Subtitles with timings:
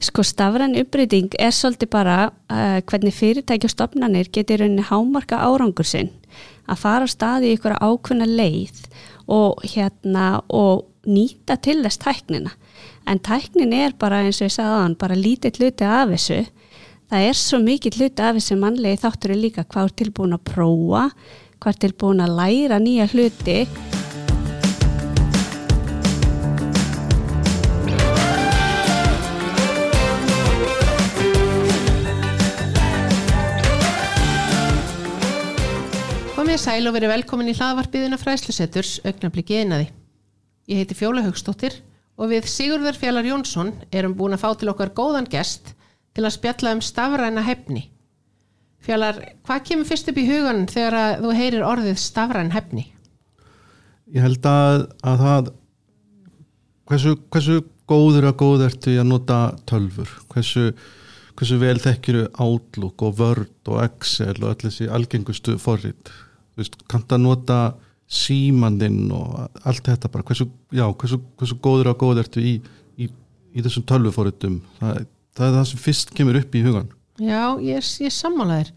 [0.00, 5.84] Sko stafræn uppbreyting er svolítið bara uh, hvernig fyrirtæki og stopnarnir getur rauninni hámarka árangur
[5.84, 6.08] sinn.
[6.64, 8.80] Að fara á staði í ykkur ákveðna leið
[9.28, 12.54] og hérna og nýta til þess tæknina.
[13.04, 16.40] En tæknin er bara eins og ég sagði aðan bara lítið hluti af þessu.
[17.10, 20.46] Það er svo mikið hluti af þessu mannlegi þáttur er líka hvað er tilbúin að
[20.54, 21.06] prófa
[21.60, 23.58] hvað er tilbúin að læra nýja hluti
[36.50, 39.84] Komið sæl og verið velkomin í hlaðvarpiðina fræslusetturs augnabliki einaði.
[40.66, 41.76] Ég heiti Fjóla Haugstóttir
[42.18, 45.68] og við Sigurður Fjallar Jónsson erum búin að fá til okkar góðan gest
[46.10, 47.84] til að spjalla um stafræna hefni.
[48.82, 52.82] Fjallar, hvað kemur fyrst upp í hugan þegar þú heyrir orðið stafræn hefni?
[54.10, 55.50] Ég held að, að það
[56.90, 57.60] hversu, hversu
[57.94, 59.38] góður að góð ertu í að nota
[59.70, 60.72] tölfur hversu,
[61.38, 66.10] hversu vel þekkiru Outlook og Word og Excel og allir þessi algengustu forrið
[66.90, 67.58] kannt að nota
[68.10, 70.26] símandinn og allt þetta bara?
[70.26, 72.56] Hversu, já, hversu, hversu góður að góð ertu í,
[72.98, 73.10] í,
[73.54, 75.04] í þessum tölvuforriðum það,
[75.38, 76.90] það er það sem fyrst kemur upp í hugan
[77.20, 78.70] Já, ég, ég sammálaðir.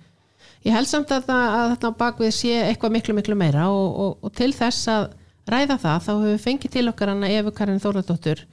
[0.64, 4.18] Ég held samt að, það, að þetta bakvið sé eitthvað miklu miklu meira og, og,
[4.28, 5.06] og til þess að
[5.50, 8.44] ræða það þá höfum við fengið til okkar hana Efu Karin Þóradóttur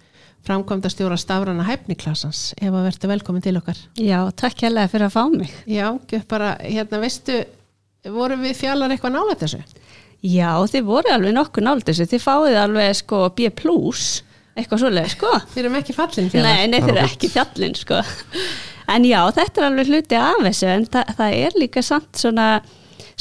[0.47, 2.55] framkvæmda stjóra stafrana hæfniklassans.
[2.57, 3.79] Ef að verður velkomin til okkar.
[4.01, 5.53] Já, takk hérlega fyrir að fá mig.
[5.69, 5.87] Já,
[6.31, 7.43] bara, hérna veistu
[8.09, 9.61] vorum við fjallar eitthvað nála þessu?
[10.21, 12.09] Já, þið voru alveg nokkuð nála þessu.
[12.11, 13.49] Þið fáið alveg sko B+,
[14.57, 15.33] eitthvað svoleið sko.
[15.53, 16.59] Þið erum ekki fallin fjallar.
[16.59, 18.03] Nei, nei, þið eru ekki fjallin sko.
[18.91, 22.47] En já, þetta er alveg hluti af þessu en það, það er líka samt svona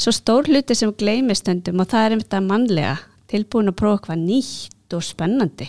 [0.00, 2.96] svo stór hluti sem gleymistundum og það er um þetta mannlega
[3.30, 5.68] tilbúin að prófa eitthvað nýtt og spennandi.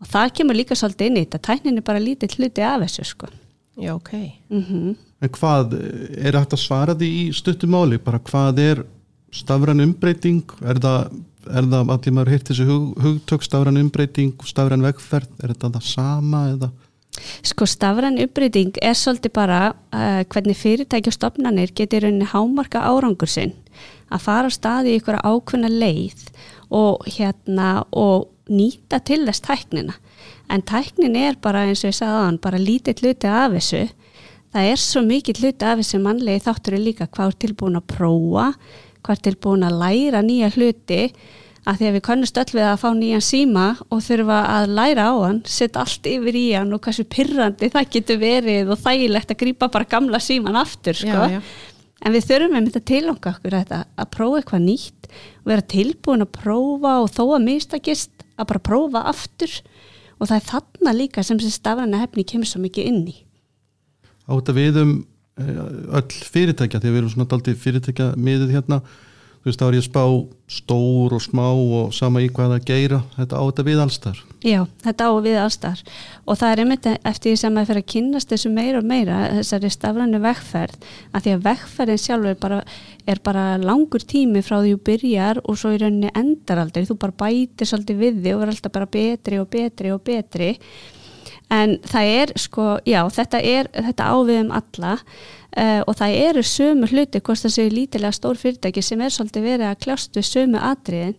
[0.00, 1.42] Og það kemur líka svolítið inn í þetta.
[1.50, 3.28] Tæknin er bara lítið hluti af þessu sko.
[3.76, 4.12] Já, ok.
[4.48, 4.96] Mm -hmm.
[5.24, 5.78] En hvað,
[6.18, 8.82] er þetta að svara því í stuttumáli, bara hvað er
[9.34, 11.16] stafran umbreyting, er það
[11.46, 15.84] er það allir maður heilt þessu hug, hugtök stafran umbreyting stafran vegferð er þetta það
[15.86, 16.70] sama eða?
[17.46, 23.30] Sko stafræn uppbreyting er svolítið bara uh, hvernig fyrirtæki og stopnarnir getur rauninni hámarka árangur
[23.30, 23.54] sinn.
[24.12, 26.26] Að fara á staði í ykkur ákveðna leið
[26.76, 29.96] og hérna og nýta til þess tæknina.
[30.52, 33.82] En tæknin er bara eins og ég sagði aðan bara lítið hluti af þessu
[34.54, 37.88] það er svo mikið hluti af þessu mannlegi þáttur er líka hvað er tilbúin að
[37.94, 38.46] prófa
[39.02, 41.02] hvað er tilbúin að læra nýja hluti
[41.66, 45.06] að því að við kannast öll við að fá nýjan síma og þurfa að læra
[45.10, 49.32] á hann setja allt yfir í hann og hversu pyrrandi það getur verið og þægilegt
[49.34, 51.26] að grýpa bara gamla síman aftur sko.
[51.26, 51.40] Já, já.
[52.06, 56.26] en við þurfum með þetta tilonga okkur þetta, að prófa eitthvað nýtt og vera tilbúin
[56.26, 59.60] að prófa og þó að mistakist að bara prófa aftur
[60.20, 63.16] og það er þarna líka sem sem stafræna hefni kemur svo mikið inn í
[64.26, 64.96] Á þetta við um
[65.36, 68.80] öll fyrirtækja að við erum svona daldið fyrirtækja miðið hérna.
[69.46, 70.04] Þú veist þá er ég að spá
[70.50, 74.58] stór og smá og sama í hvað að geira þetta á þetta við allstar Já,
[74.82, 75.82] þetta á við allstar
[76.26, 79.20] og það er einmitt eftir því sem að fyrir að kynast þessu meira og meira
[79.36, 82.60] þessari stafrænu vekkferð að því að vekkferðin sjálfur er bara,
[83.06, 86.98] er bara langur tími frá því þú byrjar og svo í rauninni endar aldrei, þú
[87.06, 90.52] bara bætir svolítið við þig og verður alltaf bara betri og betri og betri
[91.54, 96.46] en það er sko, já, þetta er þetta ávið um alla uh, og það eru
[96.46, 100.26] sömu hluti, hvort það séu lítilega stór fyrirtæki sem er svolítið verið að kljást við
[100.30, 101.14] sömu atriðin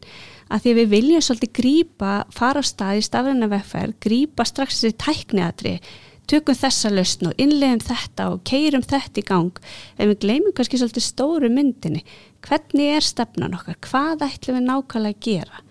[0.47, 4.99] að því við viljum svolítið grípa fara á stað í stafræna vegferð, grípa strax þessi
[5.03, 5.95] tækniatrið
[6.27, 9.61] tökum þessa lausn og innlegum þetta og keirum þetta í gang.
[9.95, 12.03] En við gleymum kannski svolítið stóru myndinni.
[12.43, 15.63] Hvernig er stefnan okkar, hvað ætlum við nákvæmlega að gera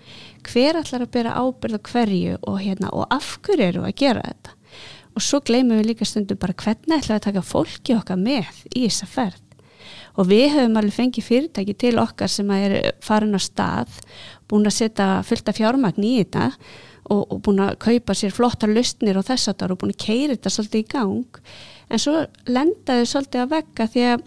[0.51, 4.23] hver ætlar að bera ábyrð á hverju og, hérna, og af hverju eru að gera
[4.27, 4.55] þetta?
[5.17, 8.51] Og svo gleymum við líka stundum bara hvernig ætlar við að taka fólki okkar með
[8.75, 9.43] í þessa ferð?
[10.17, 13.99] Og við höfum alveg fengið fyrirtæki til okkar sem er farin á stað
[14.49, 16.51] búin að setja fullta fjármagn í þetta
[17.13, 20.03] og, og búin að kaupa sér flottar lustnir og þess að það og búin að
[20.07, 21.41] keira þetta svolítið í gang.
[21.91, 22.15] En svo
[22.51, 24.25] lendaðu svolítið að vegga því að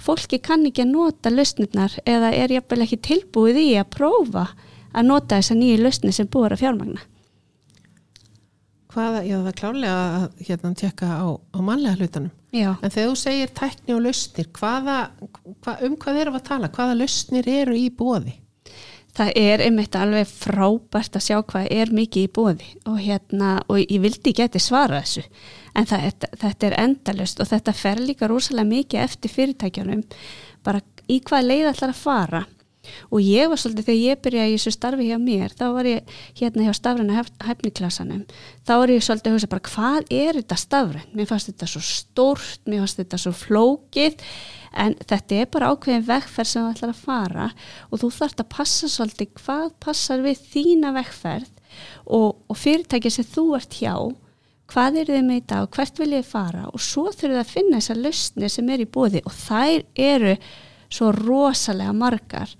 [0.00, 4.46] fólki kann ekki að nota lustnirnar eða er jafnvel ekki tilbúið í að prófa
[4.92, 7.06] að nota þessa nýju lustni sem búið að fjármagna.
[8.90, 12.36] Hvaða, já það er klálega að hérna tjekka á, á mannlega hlutanum.
[12.50, 12.74] Já.
[12.82, 14.94] en þegar þú segir tækni og lausnir hvaða,
[15.62, 16.70] hva, um hvað erum við að tala?
[16.74, 18.32] Hvaða lausnir eru í bóði
[19.16, 23.80] það er einmitt alveg frábært að sjá hvað er mikið í bóði og hérna, og
[23.82, 25.24] ég vildi geti svara þessu.
[25.76, 26.06] En það,
[26.42, 30.02] þetta, er endalust og þetta fer líka rosalega mikið eftir fyrirtækjanum
[30.66, 32.42] bara í hvað leið ætlar að fara
[33.10, 36.14] og ég var svolítið þegar ég byrjaði í þessu starfi hjá mér þá var ég
[36.38, 38.22] hérna hjá stafræna hæfniklassanum.
[38.64, 41.82] Þá var ég svolítið að hugsa bara hvað er þetta stafræn mér fannst þetta svo
[41.84, 44.24] stórt, mér fannst þetta svo flókið.
[44.70, 47.46] En þetta er bara ákveðin vegferð sem þú ætlar að fara
[47.90, 51.50] og þú þarfst að passa svolítið hvað passar við þína vegferð
[52.06, 53.94] og, og fyrirtæki sem þú ert hjá.
[54.70, 56.64] Hvað er þið með þetta og hvert vil ég fara?
[56.70, 60.34] Og svo þurfum það að finna þessar lausnir sem er í bóði og þær eru
[60.90, 62.50] svo rosalega margar.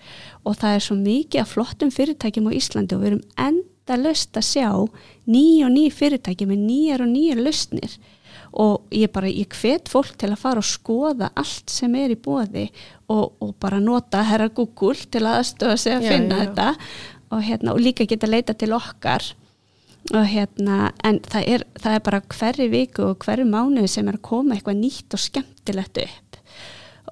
[0.46, 4.38] Og það er svo mikið af flottum fyrirtækjum á Íslandi og við erum enda löst
[4.38, 4.70] að sjá
[5.26, 7.98] ný og ný fyrirtæki með nýjar og nýjar löstnir
[8.50, 12.18] og ég bara, ég hvet fólk til að fara og skoða allt sem er í
[12.18, 12.66] bóði
[13.10, 16.48] og, og bara nota herra Google til aðstöða sig að finna já, já.
[16.48, 16.88] þetta.
[17.30, 19.22] Og, hérna, og líka geta leita til okkar.
[20.10, 24.18] Og hérna, en það er, það er bara hverju viku og hverju mánuði sem er
[24.18, 26.29] að koma eitthvað nýtt og skemmtilegt upp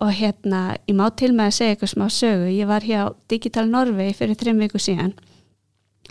[0.00, 3.00] og hérna, ég má til með að segja eitthvað smá sögu, ég var hjá
[3.30, 5.14] Digital Norvei fyrir þreim viku síðan.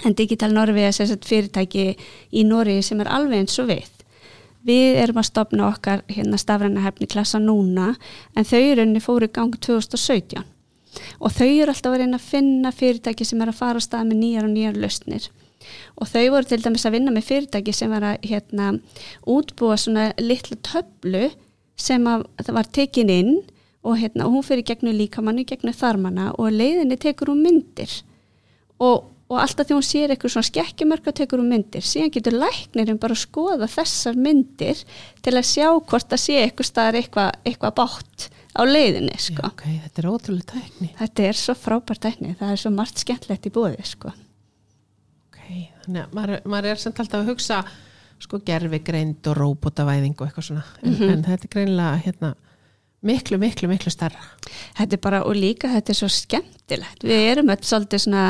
[0.06, 1.86] En Digital Norvei er sérstaklega fyrirtæki
[2.31, 3.88] í Nóri sem er alveg eins og við.
[4.68, 7.94] Við erum að stopna okkar hérna stafrænahefni klassa núna
[8.36, 10.44] en þau eru henni fóru gang 2017
[11.22, 14.10] og þau eru alltaf að reyna að finna fyrirtæki sem er að fara á stað
[14.10, 15.28] með nýjar og nýjar lausnir.
[16.00, 18.72] Og þau voru til dæmis að vinna með fyrirtæki sem var að hérna
[19.30, 21.30] útbúa svona litlu töflu
[21.78, 23.34] sem að það var tekin inn
[23.88, 27.94] og hérna, hún fyrir gegnum líkamannu, gegnum þarmana og leiðinni tekur hún myndir
[28.84, 32.36] og, og alltaf því hún sér eitthvað svona skekkjumörk og tekur hún myndir síðan getur
[32.38, 34.84] læknirinn bara að skoða þessar myndir
[35.24, 39.44] til að sjá hvort það sé eitthvað staðar eitthvað, eitthvað bátt á leiðinni sko.
[39.44, 43.04] Já, okay, þetta er ótrúlega tækni þetta er svo frábært tækni, það er svo margt
[43.04, 44.13] skemmtlegt í búið sko.
[45.30, 45.44] ok,
[45.86, 47.62] þannig að maður, maður er samt alltaf að hugsa
[48.18, 51.12] sko gerfi greind og róbótavæðing og eitthvað svona en, mm -hmm.
[51.13, 52.36] en þetta er greinlega hérna
[53.05, 54.23] miklu, miklu, miklu starra
[54.77, 57.03] Þetta er bara, og líka þetta er svo skemmtilegt.
[57.05, 58.23] Við erum öll svolítið svona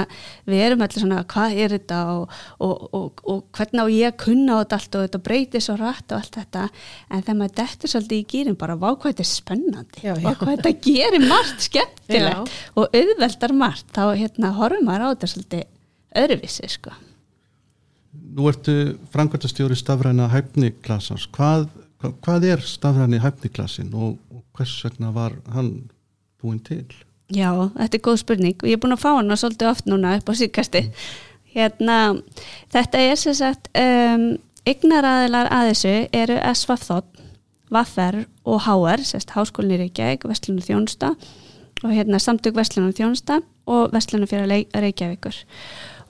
[0.47, 4.19] við erum öll svona, hvað er þetta og, og, og, og hvernig á ég að
[4.23, 6.67] kunna á þetta allt og þetta breytir svo rætt og allt þetta.
[7.11, 10.05] En þegar maður dettur svolítið í gýrin bara, vá hvað þetta er spennandi.
[10.05, 10.27] Já, já.
[10.29, 12.61] og hvað þetta gerir margt skemmtilegt já.
[12.75, 15.67] og auðveldar margt, þá hérna horfum maður á þetta svolítið
[16.23, 16.95] öðruvísi, sko.
[18.37, 18.73] Nú ertu
[19.13, 21.67] frangværtastjóri stafræna hæfniklassars, hvað
[22.01, 25.89] hvað er stafræni hæfniklassin og, og hvers vegna var hann
[26.41, 26.85] búin til?
[27.33, 30.15] Já, þetta er góð spurning og ég er búin að fá hann svolítið oft núna
[30.19, 31.07] upp á síkasti mm.
[31.55, 31.97] hérna,
[32.71, 34.29] þetta er sem sagt um,
[34.67, 36.91] ygnaraðilar að þessu eru SVF
[37.67, 41.11] Vaffer og HR sérst Háskólinni Reykjavík, Vestlunum Þjónsta
[41.83, 45.35] og hérna samtök Vestlunum Þjónsta og Vestlunum fyrir Reykjavíkur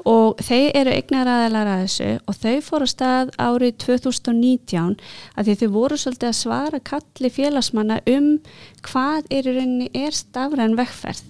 [0.08, 4.94] og þeir eru eignaraðalar að þessu og þau fóru stað árið 2019
[5.36, 8.30] að því þau voru svolítið að svara kalli félagsmanna um
[8.88, 11.26] hvað er í rauninni er stafræn vegferð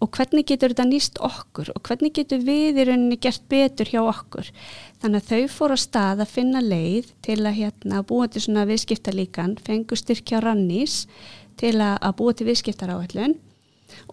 [0.00, 4.00] og hvernig getur þetta nýst okkur og hvernig getur við í rauninni gert betur hjá
[4.00, 4.48] okkur.
[5.02, 8.64] Þannig að þau fóru að stað að finna leið til að hérna, búa til svona
[8.70, 11.02] viðskiptalíkan, fengu styrkja rannís
[11.60, 13.36] til að, að búa til viðskiptaráallun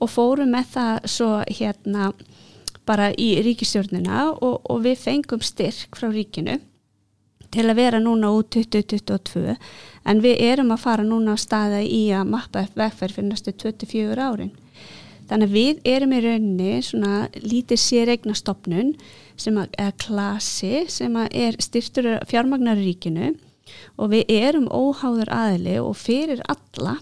[0.01, 2.11] og fóru með það svo hérna
[2.87, 6.57] bara í ríkistjórnuna og, og við fengum styrk frá ríkinu
[7.53, 9.55] til að vera núna út 2022
[10.07, 14.23] en við erum að fara núna á staða í að mappa vegferð fyrir næstu 24
[14.23, 14.53] árin.
[15.27, 18.93] Þannig að við erum í rauninni svona lítið séregna stopnun
[19.39, 23.33] sem eða klasi sem er styrtur fjármagnar ríkinu
[23.99, 26.97] og við erum óháður aðli og fyrir alla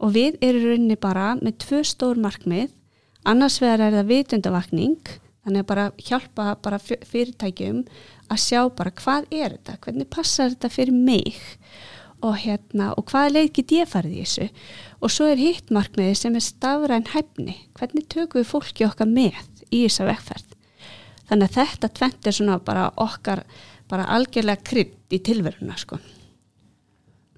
[0.00, 2.70] og við erum í rauninni bara með tvö stór markmið
[3.28, 7.84] annars vegar er það vitundavakning þannig að bara hjálpa bara fyrirtækjum
[8.30, 11.40] að sjá bara hvað er þetta, hvernig passar þetta fyrir mig?
[12.20, 14.48] Og hérna og hvaða leið get ég farið í þessu?
[15.00, 19.40] Og svo er hitt markmiði sem er stafræn hæfni, hvernig tökum við fólki okkar með
[19.70, 20.50] í þessa vekkferð
[21.30, 23.44] þannig að þetta tvent er svona bara okkar
[23.90, 25.98] bara algjörlega krydd í tilveruna sko.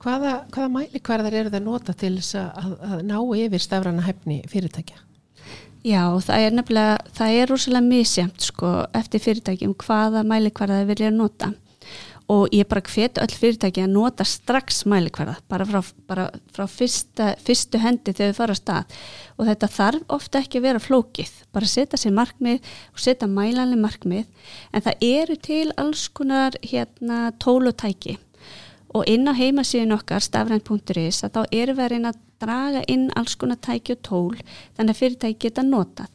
[0.02, 4.98] Hvaða, hvaða mælikvarðar eru það nota til að, að ná yfir stafræna hæfni fyrirtækja?
[5.82, 11.10] Já, það er nefnilega, það er rosalega misjæmt sko eftir fyrirtækjum hvaða mælikvarða þau vilja
[11.10, 11.48] nota.
[12.30, 17.32] Og ég bara hvet öll fyrirtæki að nota strax mælikvarða bara frá, bara frá fyrsta,
[17.42, 18.96] fyrstu hendi þegar þau fara á stað.
[19.36, 23.82] Og þetta þarf ofta ekki að vera flókið, bara setja sér markmið og setja mælanlega
[23.82, 24.50] markmið.
[24.70, 28.20] En það eru til alls konar hérna tólutæki
[28.92, 33.60] og inn á heimasíðun okkar stafrænt.is að þá eru reyna að draga inn alls konar
[33.62, 34.40] tæki og tól
[34.76, 36.10] þannig að fyrirtæki geta notað.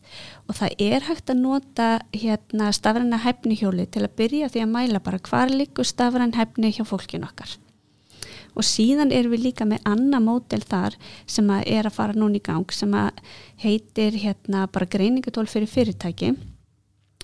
[0.48, 4.74] Og það er hægt að nota hérna, stafræna hefni hjóli til að byrja því að
[4.74, 7.56] mæla bara hvar líkur stafræn hefni hjá fólkin okkar.
[8.58, 10.96] Og síðan erum við líka með annað mótel þar
[11.30, 13.20] sem að er að fara núna í gang sem að
[13.62, 16.34] heitir hérna bara greiningatól fyrir fyrirtæki.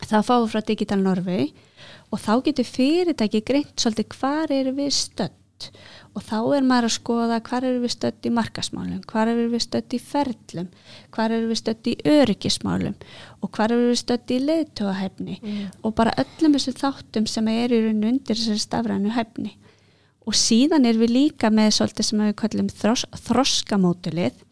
[0.04, 1.48] Það fáum frá Digital Norway
[2.12, 5.70] og þá getur fyrirtæki greint svolítið hvar eru við stödd
[6.14, 9.64] og þá er maður að skoða hvar eru við stödd í markasmálum, hvar eru við
[9.66, 10.68] stödd í ferlum,
[11.16, 12.96] hvar eru við stödd í öryggismálum
[13.42, 15.72] og hvar eru við stödd í leiðtóahæfni Mm.
[15.84, 19.56] og bara öllum þessu þáttum sem er í raun undir þessari stafrænu hæfni
[20.26, 24.43] og síðan er við líka með svolítið sem við kallum þros, þroskamódulið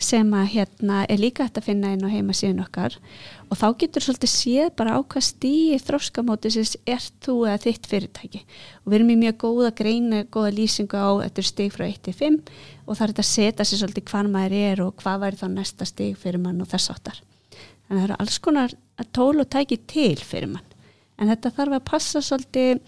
[0.00, 2.96] sem að hérna er líka hægt að finna inn á heimasíðun okkar.
[3.50, 8.42] Og þá getur svolítið séð bara á hvað stíi þróskamótisins er þú eða þitt fyrirtæki.
[8.84, 12.16] Og við erum í mjög góða greinu, góða lýsingu á þetta stig frá 1 til
[12.16, 12.40] 5
[12.86, 15.46] og það er þetta að setja sér svolítið hvar maður er og hvað væri þá
[15.52, 17.22] næsta stig fyrir mann og þess áttar
[17.88, 18.76] en það eru alls konar
[19.14, 20.70] tól og tæki til fyrir mann.
[21.14, 22.80] En þetta þarf að passa svolítið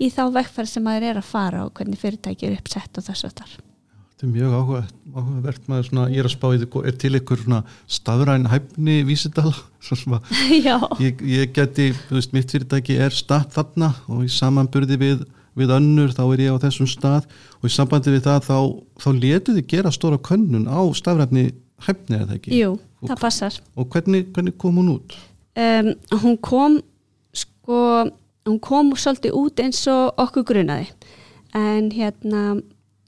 [0.00, 3.28] í þá vekkferð sem maður er að fara og hvernig fyrirtæki er uppsett og þess
[3.28, 3.56] áttar
[4.16, 4.78] Þetta er mjög áhuga,
[5.12, 8.94] áhugavert maður svona, ég er að spá í því, er til ykkur svona stafræn hæfni
[10.66, 15.26] Já, ég, ég geti, þú veist, mitt fyrirtæki er statt þarna og í samanburði við,
[15.52, 17.26] við önnur þá er ég á þessum stað
[17.60, 18.58] og í sambandi við það þá,
[19.04, 21.50] þá letu þið gera stóra könnun á stafræfni
[21.84, 22.56] hæfni eða ekki?
[22.56, 22.70] Jú,
[23.04, 23.58] það passar.
[23.76, 25.18] Og hvernig, hvernig kom hún út?
[25.60, 25.92] um,
[26.22, 26.78] hún kom
[27.36, 28.08] sko,
[28.48, 30.88] hún kom svolítið út eins og okkur grunaði.
[31.56, 32.56] En hérna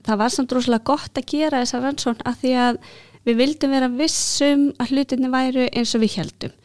[0.08, 2.80] það var samt rosalega gott að gera þessa rannsókn af því að
[3.28, 6.56] við vildum vera vissum að hlutinni væru eins og við heldum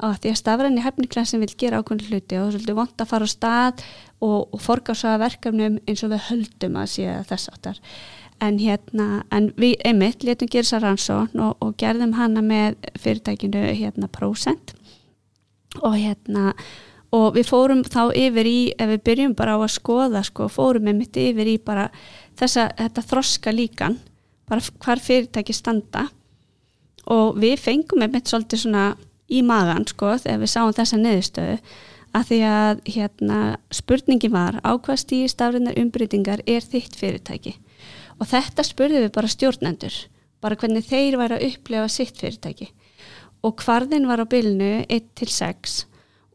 [0.00, 3.10] og því að stafræni hefniklassin vil gera ákveðin hluti og það er svolítið vont að
[3.10, 3.82] fara á stað
[4.24, 7.80] og, og forgásaða verkefnum eins og við höldum að sé þess áttar.
[8.40, 13.66] En hérna, en við einmitt letum gera þessa rannsókn og, og gerðum hana með fyrirtækinu
[13.76, 14.72] hérna Procent
[15.84, 16.54] og hérna
[17.14, 20.88] og við fórum þá yfir í ef við byrjum bara á að skoða sko, fórum
[20.88, 21.88] við mitt yfir í bara
[22.38, 23.98] þessa, þetta þroska líkan
[24.50, 26.08] bara hvar fyrirtæki standa.
[27.10, 28.84] Og við fengum með mitt svolítið svona
[29.30, 31.56] í magan sko þegar við sáum þessa neðustöðu
[32.10, 33.40] að því að hérna
[33.74, 37.54] spurningi var á hvað stíði stafrinnar umbreytingar er þitt fyrirtæki?
[38.18, 40.00] Og þetta spurðum við bara stjórnendur
[40.40, 42.70] bara hvernig þeir væri að upplefa sitt fyrirtæki.
[43.44, 45.84] Og hvarðin var á bylnu 1 til 6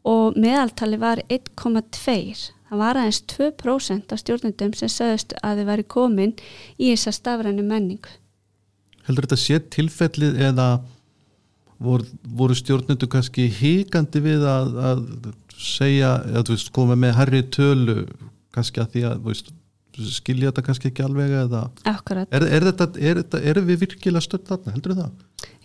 [0.06, 5.86] og meðaltali var 1,2 það var aðeins 2% af stjórnendum sem sögðust að þið væri
[5.96, 6.36] komin
[6.76, 8.14] í þessa stafrænu menningu.
[9.06, 10.70] Heldur þetta sé tilfellið eða
[11.78, 15.04] voru, voru stjórnendur kannski híkandi við að, að
[15.56, 18.00] segja, þú veist, koma með herri tölu
[18.54, 19.54] kannski að því að þú veist,
[20.12, 21.62] skilja þetta kannski ekki alveg eða?
[21.88, 25.14] Akkurat, er, er, þetta, er, þetta, er við virkilega stödd þarna, heldur það?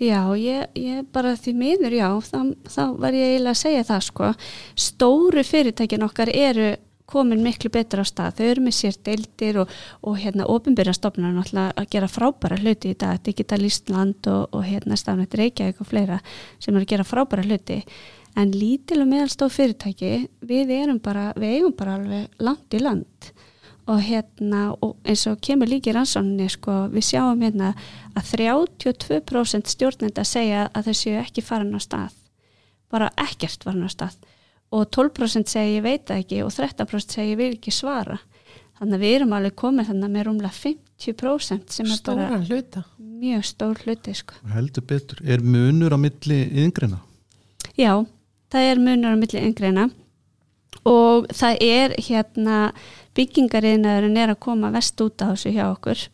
[0.01, 2.39] já, ég, ég bara því miður, já, þá,
[2.69, 4.31] þá var ég eiginlega að segja það sko,
[4.87, 6.71] stóru fyrirtækin okkar eru
[7.11, 9.75] komin miklu betur á stað, þau eru með sér deildir og,
[10.07, 13.19] og hérna ofinbyrja stofnar náttúrulega að gera frábæra hluti í dag.
[13.25, 16.21] Digital Ísland og, og hérna stafnætt Reykjavík og fleira
[16.57, 17.81] sem eru að gera frábæra hluti.
[18.39, 20.11] En lítil og meðalstóð fyrirtæki
[20.47, 23.31] við erum bara, við eigum bara alveg langt í land.
[23.91, 27.73] Og hérna og eins og kemur líki rannsókninni sko, við sjáum hérna
[28.15, 32.13] að 32% stjórnenda segja að þau séu ekki farin á stað.
[32.91, 34.19] Bara ekkert farin á stað
[34.71, 38.19] og 12% segja ég veit ekki og 13% segja ég vil ekki svara
[38.81, 42.83] þannig að við erum alveg komið þannig með rúmlega 50% sem er bara hluta.
[42.97, 44.39] mjög stór hluti sko.
[44.49, 46.97] Heldur betur, er munur á milli yngreina?
[47.77, 48.01] Já,
[48.49, 49.85] það er munur á milli yngreina
[50.87, 52.57] og það er hérna
[53.17, 56.07] byggingariðnaðurinn er að koma vest út á þessu hjá okkur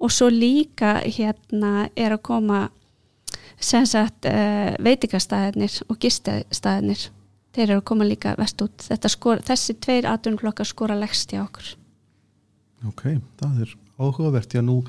[0.00, 2.60] og svo líka hérna er að koma
[3.60, 7.10] sem sagt uh, veitingastæðinir og gistastæðinir
[7.54, 8.88] þeir eru að koma líka vest út.
[9.10, 11.74] Skor, þessi tveir atvinnflokkar skora leggst hjá okkur.
[12.88, 13.06] Ok,
[13.40, 14.80] það er áhugavert, já nú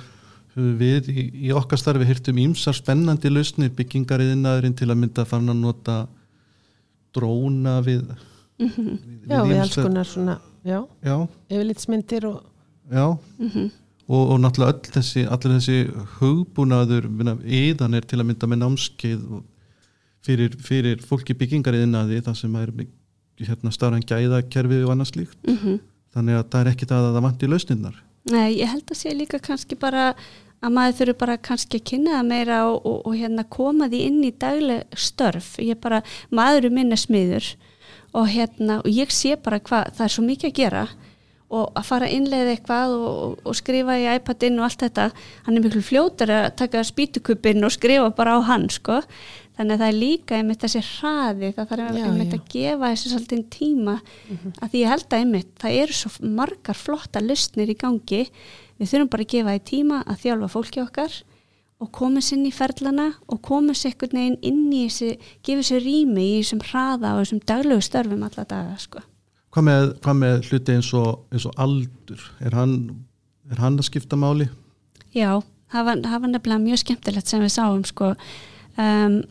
[0.55, 3.71] höfum við í, í okkar starfi hirtum ímsar spennandi lausnir.
[3.75, 5.97] Byggingariðinaðurinn til að mynda að fara að nota
[7.15, 8.03] dróna við,
[8.61, 11.15] mm við, Já, við alls konar svona, já, Já,
[11.49, 12.43] yfirlitsmyndir og
[12.91, 13.17] já.
[13.39, 13.71] -hmm.
[14.07, 15.77] og, og náttúrulega öll þessi, allir þessi
[16.19, 17.07] hugbúnaður,
[17.43, 19.43] íðan er til að mynda með námskeið og
[20.25, 22.75] fyrir, fyrir fólki byggingariðinaði það sem er
[23.41, 25.79] hérna starfan gæðakerfi og annað slíkt Mm
[26.11, 27.99] þannig að það er ekki það að það vanti lausnirnar
[28.29, 30.09] Nei, ég held að sé líka kannski bara
[30.61, 34.01] að maður þurfi bara kannski að kynna það meira og, og, og hérna koma því
[34.05, 35.55] inn í dagleg störf.
[35.57, 37.47] Ég bara, maður er minna smiður
[38.13, 40.83] og hérna, og ég sé bara hvað, það er svo mikið að gera
[41.51, 45.07] og að fara að innleiða eitthvað og, og, skrifa í iPadinn og allt þetta,
[45.47, 49.01] hann er miklu fljótar að taka spýtukupinn og skrifa bara á hann, sko.
[49.61, 52.37] Þannig að það er líka einmitt þessi hraði, það þarf Já, einmitt já.
[52.39, 53.93] að gefa þessi svolítið tíma
[54.57, 58.21] að því ég held að einmitt, það eru svo margar flotta lustnir í gangi
[58.81, 61.17] við þurfum bara að gefa því tíma að þjálfa fólki okkar
[61.81, 65.11] og koma sér inn í ferlana og koma sér einhvern veginn inn í þessi,
[65.45, 69.01] gefa sér rými í þessum hraða og þessum daglegu störfum alla daga sko.
[69.51, 72.25] Hvað með, hvað með hluti eins og, eins og aldur?
[72.41, 72.75] Er hann,
[73.51, 74.47] er hann að skipta máli?
[75.13, 75.41] Já,
[75.73, 78.13] það var, það var nefnilega mjög skemmtilegt sem við sáum sko.
[78.79, 79.21] um,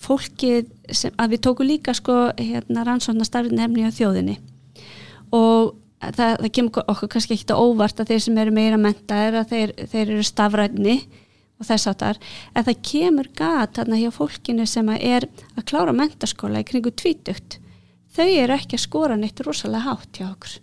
[0.00, 4.38] fólkið sem, að við tóku líka sko, hérna, rannsóknar starfin hefni á þjóðinni.
[5.36, 9.18] Og það, það kemur okkur kannski ekki á óvart að þeir sem eru meira menta
[9.26, 10.96] er að þeir, þeir eru stafræðni
[11.60, 12.20] og þess áttar,
[12.56, 15.28] en það kemur gat þarna hjá fólkinu sem að er
[15.58, 17.58] að klára mentaskóla í kringu tvítugt.
[18.16, 20.56] Þau eru ekki að skora neitt rosalega hátt hjá okkur.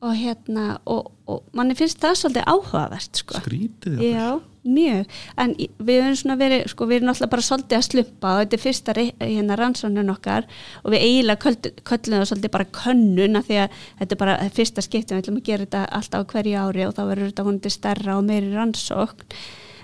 [0.00, 3.40] Og hérna, og, og manni finnst það svolítið áhugavert sko.
[3.40, 4.04] Skrítið?
[4.04, 4.28] Já,
[4.66, 5.06] mjög,
[5.40, 8.56] en við erum svona verið, sko, við erum náttúrulega bara svolítið að slumpa og þetta
[8.56, 10.48] er fyrsta hérna rannsóknun okkar
[10.82, 14.36] og við eiginlega köld- köllum það svolítið bara könnun af því að þetta er bara
[14.58, 17.46] fyrsta skiptum, við ætlum að gera þetta alltaf á hverju ári og þá verður þetta
[17.48, 19.40] hundi stærra og meiri rannsókn.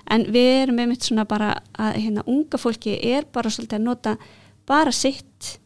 [0.06, 4.16] En við erum einmitt svona bara að hérna unga fólki er bara svolítið að nota
[4.68, 5.56] bara sitt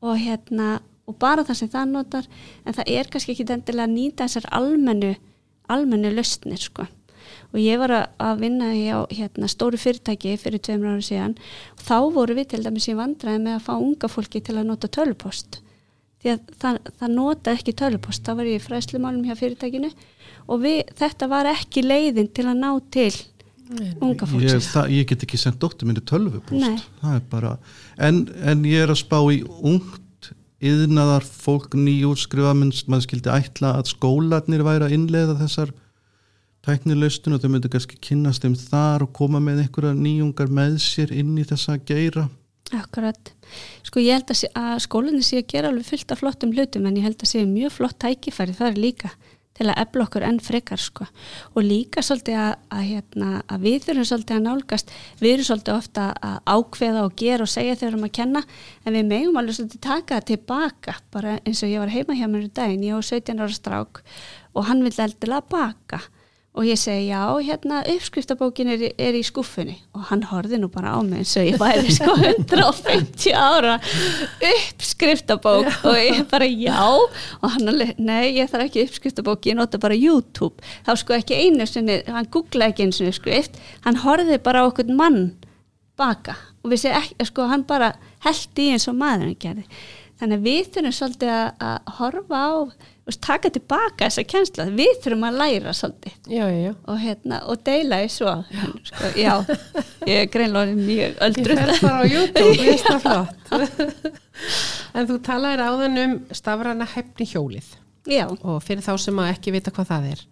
[0.00, 0.78] og hérna
[1.08, 2.30] og bara það sem það notar
[2.64, 5.12] en það er kannski ekki endilega að nýta þessar almennu
[5.72, 6.86] almennu lausnir sko
[7.52, 11.36] og ég var að, vinna hjá hérna, stóru fyrirtæki fyrir tveimur ára síðan.
[11.76, 14.70] Og þá voru við til dæmis í vandræði með að fá unga fólki til að
[14.70, 15.60] nota tölupost.
[16.22, 18.24] Því að það, það nota ekki tölupost.
[18.24, 19.92] Þá var ég í fræslumálum hjá fyrirtækinu.
[20.48, 23.12] Og við, þetta var ekki leiðin til að ná til
[23.72, 24.68] unga Ég, fólksins.
[24.72, 27.52] það, ég get ekki sendt dóttir minni það er bara
[27.96, 30.28] en, en ég er að spá í ungt
[30.62, 35.72] yðnaðar fólk nýjúrskrifa minnst maður skildi ætla að skólarnir væri að innleiða þessar
[36.66, 41.12] tæknilaustun og þau myndu kannski kynnast þeim þar og koma með einhverja nýjungar með sér
[41.14, 42.28] inn í þessa geira.
[42.72, 43.34] Akkurat.
[43.84, 46.96] Sko ég held að, að skólinni sé að gera alveg fullt af flottum hlutum en
[46.96, 49.12] ég held að sé mjög flott tækifæri það er líka
[49.52, 51.06] til að efla okkur enn frekar sko.
[51.52, 55.74] Og líka svolítið að, að, hérna, að við þurfum svolítið að nálgast við erum svolítið
[55.74, 58.44] ofta að ákveða og gera og segja þegar við erum að kenna
[58.86, 62.26] en við megum alveg svolítið taka það tilbaka bara eins og ég var heima hjá
[62.32, 64.02] mér í daginn ég á 17 ára strák
[64.56, 66.00] og hann vil eldilega baka
[66.52, 70.92] og ég segi já, hérna uppskriftabókin er, er í skuffunni og hann horfði nú bara
[70.92, 73.78] á mig eins og ég væri sko 150 ára
[74.52, 75.70] uppskriftabók.
[75.88, 76.76] Og ég bara já.
[77.40, 80.60] Og hann alveg, nei ég þarf ekki uppskriftabók ég nota bara YouTube.
[80.86, 84.68] Þá sko ekki einu sinni, hann googlaði ekki einu sinni skrift, hann horfði bara á
[84.68, 85.32] okkur mann
[85.98, 86.36] baka.
[86.62, 87.94] Og við séum ekki, sko hann bara
[88.26, 89.66] held í eins og maðurinn gerði.
[90.22, 92.52] Þannig að við þurfum svolítið að, horfa á
[93.22, 96.18] taka tilbaka þessa kjensla við þurfum að læra svolítið.
[96.30, 96.72] Já, já, já.
[96.86, 98.34] og, hérna, og deila í svo.
[98.88, 99.32] Sko, já,
[100.06, 104.12] ég er greinlega mjög Ég öldru fer bara á YouTube, ég veist það flott.
[104.96, 107.74] en þú talaðir áðan um stafrana hefni hjólið.
[108.10, 110.22] Já, og fyrir þá sem að ekki vita hvað það er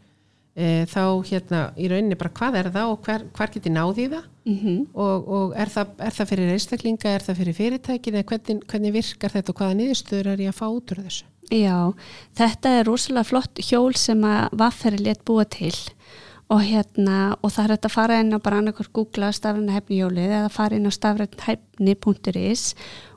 [0.55, 4.29] e, þá hérna í rauninni bara hvað er það og hver, hver geti náði það?
[4.51, 8.65] Mm og, og er, það, er það fyrir einstaklinga, er það fyrir fyrirtækin eða hvernig,
[8.71, 11.29] hvernig virkar þetta og hvaða niðurstöður er ég að fá út úr þessu?
[11.51, 11.93] Já
[12.39, 15.75] þetta er rosalega flott hjól sem að vafferi let búa til.
[16.51, 20.33] Og hérna, og það er hægt að fara inn á bara annarkor googla stafræna hefnihjólið
[20.41, 22.65] eða fara inn á stafrænhefni.is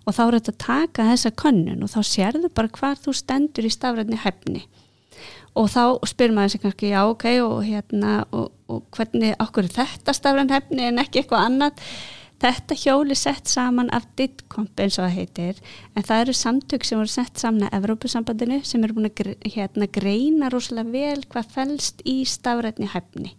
[0.03, 3.65] og þá er þetta að taka þessa könnun og þá sérðu bara hvar þú stendur
[3.65, 4.65] í stafrænni hefni
[5.59, 9.75] og þá spyr maður sig kannski já ok og hérna og, og hvernig okkur er
[9.77, 11.87] þetta stafræn hefni en ekki eitthvað annað
[12.43, 15.61] þetta hjóli sett saman af DITCOMP eins og það heitir
[15.95, 19.87] en það eru samtök sem voru sett saman af Evrópusambandinu sem eru búin að hérna,
[19.87, 23.37] greina rosalega vel hvað fælst í stafrætni hefni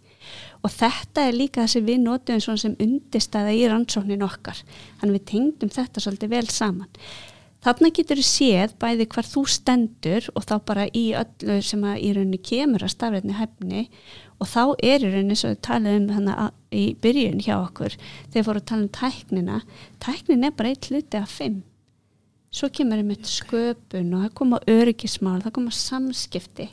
[0.65, 4.57] og þetta er líka það sem við notum sem undistæða í rannsóknin okkar.
[4.97, 6.89] Þannig við tengdum þetta svolítið vel saman
[7.65, 12.01] Þarna getur þú séð bæði hvar þú stendur og þá bara í öllu sem að
[12.05, 13.85] í rauninni kemur að stafrætni hefni
[14.37, 17.95] og þá er í rauninni svo við talum um þannig að í byrjun hjá okkur
[17.95, 19.55] þegar fóru að tala um tæknina
[20.05, 21.63] tæknin er bara eitt hluti af fimm.
[22.53, 26.67] Svo kemur einmitt sköpun og það koma öryggismál, það koma samskipti.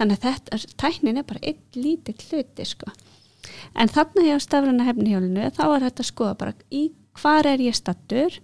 [0.00, 2.90] Þannig að þetta, tæknin er bara eitt lítið hluti sko.
[3.78, 6.82] En þarna hjá stafræna hefnihjólinu þá er þetta að skoða bara í
[7.22, 8.40] hvar er ég stattur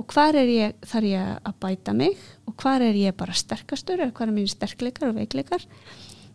[0.00, 2.16] og hvar er ég, þarf ég að bæta mig?
[2.48, 4.00] Og hvar er ég bara sterkastur?
[4.00, 5.66] Eða hvar er mínu sterkleikar og veikleikar?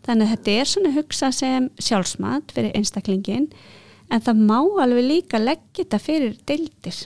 [0.06, 3.48] Þannig að þetta er svona hugsa sem sjálfsmat fyrir einstaklingin
[4.14, 7.00] en það má alveg líka leggja þetta fyrir deildir.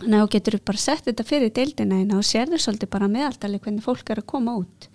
[0.00, 3.84] Þannig að þú getur bara sett þetta fyrir deildina og sérður svolítið bara meðaldali hvernig
[3.86, 4.88] fólk er að koma út.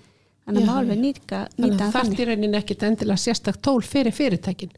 [0.47, 3.82] Þannig að má alveg nýta, Þannig að það er í rauninni ekkit endilega sérstak tól
[3.84, 4.71] fyrir fyrirtækin.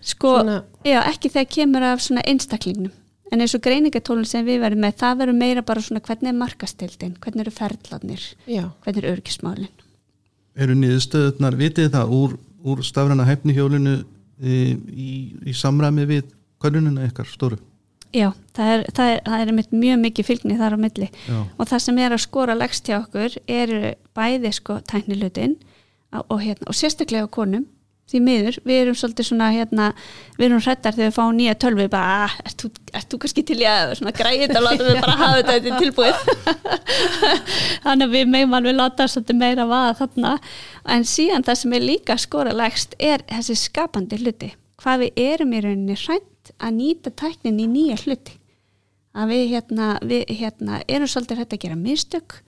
[0.00, 2.92] sko, Svona- já, ekki þegar kemur af svona einstaklingnum
[3.32, 6.38] en eins og greiningatólun sem við verðum með það verður meira bara svona hvernig er
[6.38, 9.72] markastildin hvernig eru ferðlarnir, Já, hvernig eru örgismálin
[10.58, 13.96] eru niðurstöðunar, vitið það úr úr stafræna hefnihjólinu
[14.42, 14.58] í,
[14.90, 15.10] í,
[15.46, 16.30] í samræmi við
[16.62, 17.58] könnunina ykkar stóru?
[18.14, 21.08] Já, það er, það er, það er einmitt mjög mikið fylgni þar á milli.
[21.28, 25.58] Já, og það sem er að skora legst hjá okkur eru bæði sko tæknilutin
[26.16, 27.66] og, hérna, og sérstaklega konum
[28.08, 29.88] því miður, við erum svolítið svona hérna,
[30.38, 33.44] við erum hrættar þegar við fáum nýja tölvi bara, ah, ert þú, ert þú kannski
[33.50, 36.22] til í að svona græði þetta og láta við bara hafa þetta er tilbúið.
[37.84, 40.32] Þannig að við meðum alveg láta svolítið meira vaða þarna,
[40.96, 45.54] en síðan það sem er líka skora legst er þessi skapandi hluti, hvað við erum
[45.54, 48.38] í rauninni hrætt að nýta tæknin í nýja hluti.
[49.18, 52.38] Að við hérna, við hérna erum svolítið hrætt að gera mistök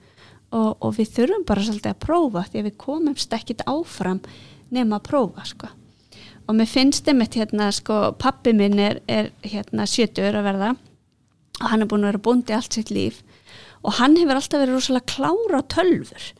[0.51, 4.21] og, og við þurfum bara svolítið að prófa því að við komumst ekkit áfram
[4.71, 5.71] nema að prófa sko.
[6.47, 10.71] og mér finnst einmitt hérna sko pappi minn er, er hérna 70 að verða
[11.61, 13.21] og hann er búin að vera búndi allt sitt líf
[13.81, 16.31] og hann hefur alltaf verið rosalega klára tölfur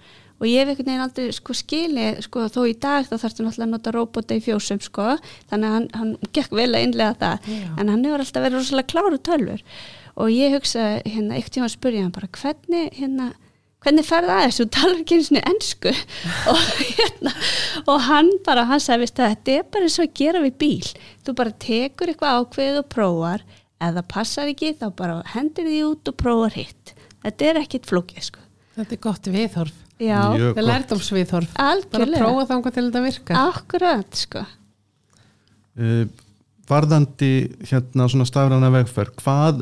[0.41, 3.49] og ég hef einhvern veginn aldrei sko skili sko þó í dag þá þarfst hann
[3.51, 5.15] alltaf að nota robota í fjósum sko
[5.51, 7.67] þannig að hann, hann gekk vel að innlega það Já.
[7.77, 9.63] en hann hefur alltaf verið rosalega klára tölfur
[10.15, 13.31] og ég hugsa hérna eitt tíma að spurja hann bara hvernig hérna
[13.81, 15.93] hvernig ferði að þessu, þú talar ekki eins og ennsku
[16.51, 17.33] og, hérna,
[17.85, 20.55] og hann bara, hann sagði veist, að þetta er bara eins og að gera við
[20.61, 20.91] bíl.
[21.25, 23.45] Þú bara tekur eitthvað ákveðið og prófar.
[23.81, 26.93] Ef það passar ekki þá bara hendur því út og prófar hitt.
[27.25, 28.43] Þetta er ekkit flókið sko.
[28.77, 29.77] Þetta er gott viðhorf.
[30.01, 31.55] já, Þetta er lærdomsviðhorf.
[31.91, 33.41] Bara prófa þangað til þetta virkar.
[33.49, 34.43] akkurat sko.
[35.81, 36.05] Uh,
[36.69, 37.31] varðandi
[37.69, 39.61] hérna svona stafræna vegferð hvað,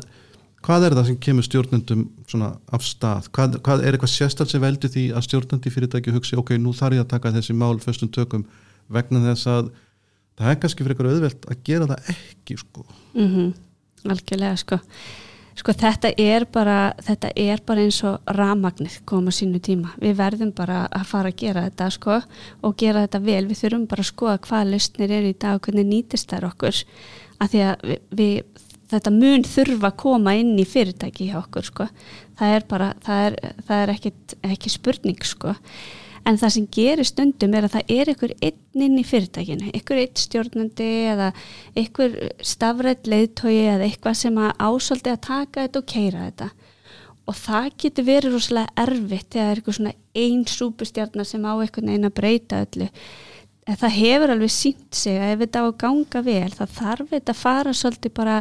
[0.66, 2.02] hvað er það sem kemur stjórnendum
[2.70, 3.30] af stað?
[3.36, 6.98] Hvað, hvað er eitthvað sérstælt sem veldur því að stjórnandi fyrirtæki hugsi ok, nú þarf
[6.98, 8.44] ég að taka þessi mál föstum tökum
[8.90, 9.72] vegna þess að
[10.40, 12.86] það er kannski fyrir eitthvað auðvelt að gera það ekki sko.
[13.16, 13.50] Mm
[14.08, 14.78] algjörlega sko.
[15.60, 20.54] Sko þetta er bara þetta er bara eins og ramagnir koma sínu tíma, við verðum
[20.56, 22.16] bara að fara að gera þetta sko
[22.64, 25.66] og gera þetta vel, við þurfum bara að skoða hvað lausnir eru í dag og
[25.66, 26.80] hvernig nýtist þær okkur.
[27.40, 31.66] Að því að við, við þetta mun þurfa að koma inn í fyrirtæki hjá okkur
[31.66, 31.86] sko.
[32.38, 35.54] Það er bara, það er, það er ekkit, ekki spurning sko.
[36.28, 40.02] En það sem gerir stundum er að það er ykkur einn inn í fyrirtækinu, ykkur
[40.02, 41.30] einn stjórnandi eða
[41.80, 46.50] ykkur stafrætt leiðtói eða eitthvað sem að ásóldi að taka þetta og keira þetta.
[47.30, 51.52] Og það getur verið rosalega erfitt þegar það er eitthvað svona einn súpustjarnar sem á
[51.54, 52.90] eitthvað einn að breyta öllu
[53.70, 57.10] en það hefur alveg sínt sig að ef þetta á að ganga vel það þarf
[57.14, 58.36] þetta að fara svolítið bara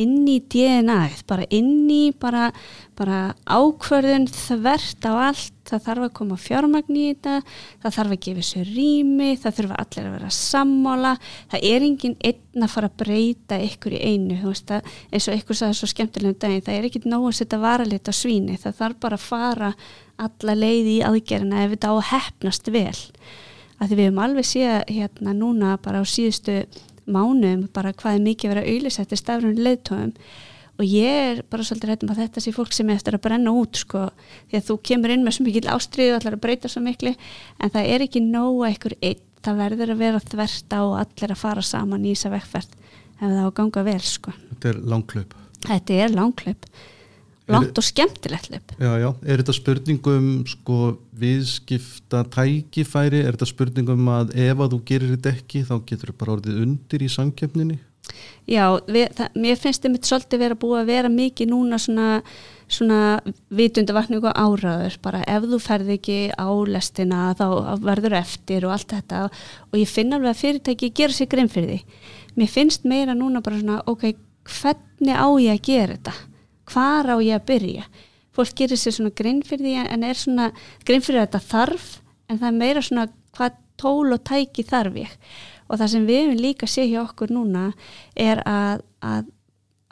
[0.00, 2.46] inn í DNA-ið, bara inn í bara,
[2.96, 7.34] bara ákvörðun þvert á allt, það þarf að koma fjármagn í þetta,
[7.82, 11.12] það þarf að gefa sér rými, það þurfa allir að vera sammála,
[11.52, 15.28] það er engin einn að fara að breyta ykkur í einu þú veist að eins
[15.28, 18.58] og ykkur sagði svo skemmtilegum daginn, það er ekkit nóg að setja varalit á svíni,
[18.64, 19.72] það þarf bara að fara
[20.22, 23.00] alla leið í aðgerina ef þetta á að hefnast vel
[23.82, 26.62] að því við höfum alveg séð hérna núna bara á síðustu
[27.10, 30.12] mánum bara hvað er mikið að auðlisætti stafrun leðtóum
[30.78, 33.52] og ég er bara svolítið rættum að þetta sé fólk sem er eftir að brenna
[33.54, 34.06] út sko.
[34.50, 37.12] Því að þú kemur inn með svo mikil ástriðu og ætlar að breyta svo miklu
[37.12, 41.34] en það er ekki nóga einhver einn það verður að vera þvert á og allir
[41.34, 44.34] að fara saman í þessa vekkferð ef það á ganga vel sko.
[44.52, 46.66] Þetta er langklaup þetta er langklaup
[47.50, 49.08] langt og skemmtilegt hlaup já, já.
[49.26, 50.80] er þetta spurningum sko,
[51.18, 56.18] viðskipta tækifæri er þetta spurningum að ef að þú gerir þetta ekki þá getur þú
[56.20, 57.80] bara orðið undir í samkeppninni
[58.50, 62.08] Já, við, það, mér finnst þetta svolítið vera búið að vera mikið núna svona,
[62.66, 62.98] svona
[63.54, 67.46] vitundavakning og áraður, bara ef þú ferð ekki á lestina þá
[67.84, 71.76] verður eftir og allt þetta og ég finn alveg að fyrirtæki gera sér grein fyrir
[71.76, 72.02] því.
[72.40, 74.10] Mér finnst meira núna bara svona, ok,
[74.50, 76.18] hvernig á ég að gera þetta?
[76.70, 77.86] Hvar á ég að byrja?
[78.32, 80.52] Fólk gerir sér svona grein fyrir því en er svona
[80.86, 81.88] grein fyrir þetta þarf
[82.30, 85.16] en það er meira svona hvað tól og tæki þarf ég
[85.68, 87.64] og það sem við hefum líka sé hjá okkur núna
[88.18, 89.26] er að, að,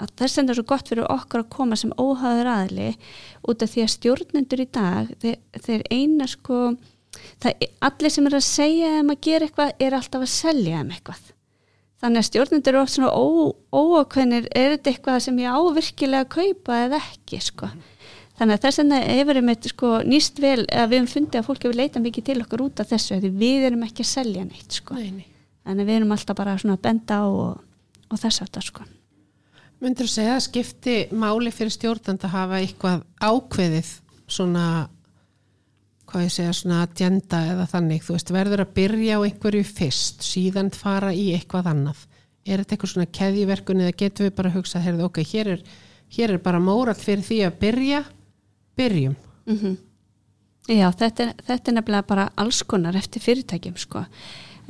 [0.01, 2.89] að það er svo gott fyrir okkur að koma sem óháður aðli
[3.49, 6.61] út af því að stjórnendur í dag þeir, þeir eina sko
[7.43, 10.97] það, allir sem er að segja þeim að gera eitthvað er alltaf að selja þeim
[10.97, 11.29] eitthvað
[12.01, 13.27] þannig að stjórnendur eru oft svona ó,
[13.73, 17.71] óakveðnir er þetta eitthvað sem ég ávirkilega kaupa eða ekki sko
[18.41, 21.65] Þannig að þess vegna hefur við sko, nýst vel að við hefum fundið að fólk
[21.67, 24.77] hefur leitað mikið til okkur út af þessu því við erum ekki að selja neitt
[24.79, 24.97] sko.
[24.97, 25.27] Nei, nei.
[25.69, 27.59] Þannig að við erum alltaf bara svona að benda á og,
[28.09, 28.87] og þess þetta sko.
[29.85, 33.93] Myndur þú segja að skipti máli fyrir stjórnand að hafa eitthvað ákveðið
[34.25, 34.65] svona,
[36.11, 40.25] hvað ég segja, svona agenda eða þannig, þú veist, verður að byrja á einhverju fyrst,
[40.27, 42.07] síðan fara í eitthvað annað.
[42.47, 45.63] Er þetta eitthvað svona keðjiverkun eða getur við bara að hugsa, heyrðu, ok, hér er,
[46.17, 48.03] hér er bara mórall fyrir því að byrja,
[48.81, 49.17] byrjum.
[49.47, 49.79] Mm
[50.71, 54.05] Já, þetta er, þetta er nefnilega bara alls konar eftir fyrirtækjum sko.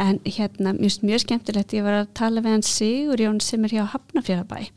[0.01, 3.75] en hérna, mjög, mjög skemmtilegt ég var að tala við hann Sigur Jón sem er
[3.75, 4.71] hjá Hafnafjörðabæ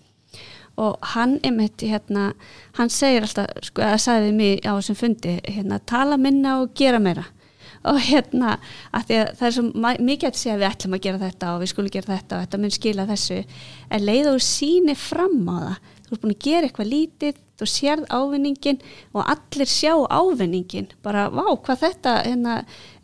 [0.82, 2.32] og hann einmitt, hérna
[2.80, 6.74] hann segir alltaf, sko, að sagði við mig á þessum fundi, hérna, tala minna og
[6.78, 7.26] gera meira.
[7.84, 8.58] Og hérna
[8.96, 9.64] að að það er svo
[10.08, 12.60] mikið að segja við ætlum að gera þetta og við skulum gera þetta og þetta
[12.64, 13.40] mun skila þessu.
[13.92, 17.68] En leið og síni fram á það þú ert búin að gera eitthvað lítið þú
[17.70, 18.80] sérð ávinningin
[19.14, 22.56] og allir sjá ávinningin bara vá hvað þetta hérna,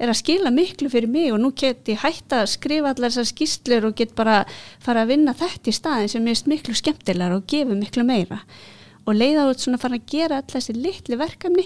[0.01, 3.29] er að skila miklu fyrir mig og nú get ég hægt að skrifa allar þessar
[3.29, 4.41] skýslur og get bara
[4.81, 8.41] fara að vinna þetta í staðin sem er miklu skemmtilegar og gefur miklu meira
[9.05, 11.65] og leiða út svona að fara að gera allar þessi litli verkefni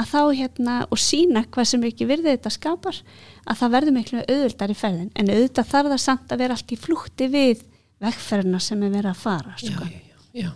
[0.00, 3.02] að þá hérna og sína hvað sem ekki virðið þetta skapar
[3.44, 6.72] að það verður miklu auðvöldar í ferðin en auðvitað þarf það samt að vera allt
[6.74, 7.64] í flútti við
[8.02, 9.88] vegferðina sem er verið að fara sko.
[9.88, 10.00] já,
[10.32, 10.50] já, já.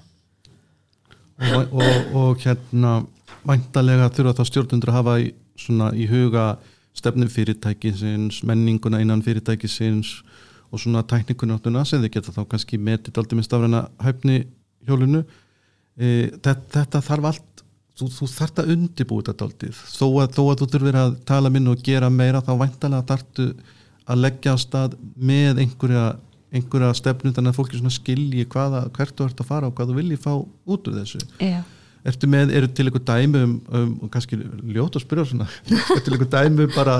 [1.41, 2.99] Og, og, og hérna
[3.47, 6.47] væntalega þurfa þá stjórnundur að hafa í, svona í huga
[6.97, 10.21] stefnum fyrirtækisins, menninguna innan fyrirtækisins
[10.73, 14.41] og svona tæknikunáttuna sem þið geta þá kannski metið aldrei með stafræna hæfni
[14.87, 15.23] hjólinu.
[15.97, 17.63] E, þetta, þetta þarf allt
[17.97, 21.53] þú, þú þarft að undibúið þetta aldrei þó að, þó að þú þurfir að tala
[21.53, 23.49] minn og gera meira þá væntalega þarftu
[24.07, 26.05] að leggja á stað með einhverja
[26.55, 29.97] einhverja stefnu þannig að fólki skilji hvaða, hvert þú ert að fara og hvað þú
[29.99, 31.63] vilji fá út úr þessu Já.
[32.07, 35.49] Ertu með, eru til einhver dæmi um, um og kannski ljót að spyrja svona
[35.97, 36.97] er til einhver dæmi um bara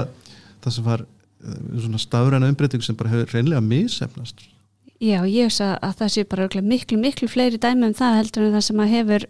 [0.65, 4.49] það sem var uh, svona stafræna umbreyting sem bara hefur reynlega missefnast
[4.97, 8.47] Já, ég veist að, að það sé bara miklu, miklu fleiri dæmi um það heldur
[8.47, 9.27] en það sem að hefur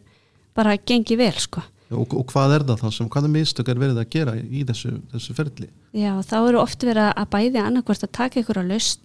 [0.56, 1.64] bara gengið vel sko.
[1.90, 4.94] og, og hvað er það þá sem, hvaða mistök er verið að gera í þessu,
[5.12, 5.68] þessu ferli?
[5.92, 9.04] Já, þá eru oft verið að bæði annarkvært að taka ykkur á laust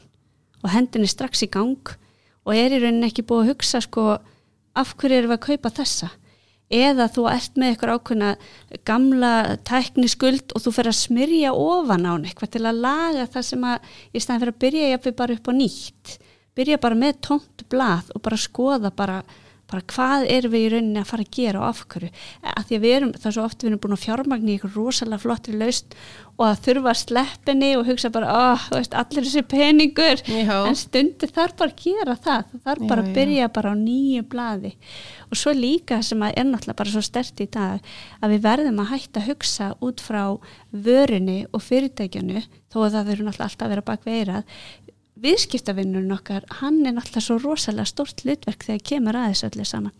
[0.61, 1.93] og hendinni strax í gang
[2.45, 4.07] og er í rauninni ekki búið að hugsa sko
[4.77, 6.09] af hverju erum við að kaupa þessa?
[6.71, 8.29] Eða þú ert með eitthvað ákveðna
[8.87, 9.31] gamla
[9.67, 13.89] tækniskuld og þú fer að smyrja ofan á eitthvað til að laga það sem að
[14.15, 16.13] í staðin fyrir að byrja ég bara upp á nýtt.
[16.55, 19.19] Byrja bara með tómt blað og bara skoða bara
[19.71, 22.11] bara hvað erum við í rauninni að fara að gera og afhverju,
[22.51, 24.57] að því að við erum það er svo oft við erum búin að fjármagni í
[24.57, 25.97] eitthvað rosalega flottri laust
[26.41, 30.55] og að þurfa að sleppinni og hugsa bara, oh, veist, allir þessi peningur, Já.
[30.65, 34.71] en stundir þarf bara að gera það, þarf bara að byrja bara á nýju blaði.
[35.29, 38.81] Og svo líka sem að er náttúrulega bara svo stert í dag að við verðum
[38.83, 40.23] að hætta að hugsa út frá
[40.71, 44.07] vörunni og fyrirtækjunu þó að það þurfum náttúrulega alltaf að vera bak
[45.21, 49.93] veirað viðskiptavinnun okkar, hann er náttúrulega svo rosalega stórt hlutverk þegar kemur aðeins öllu saman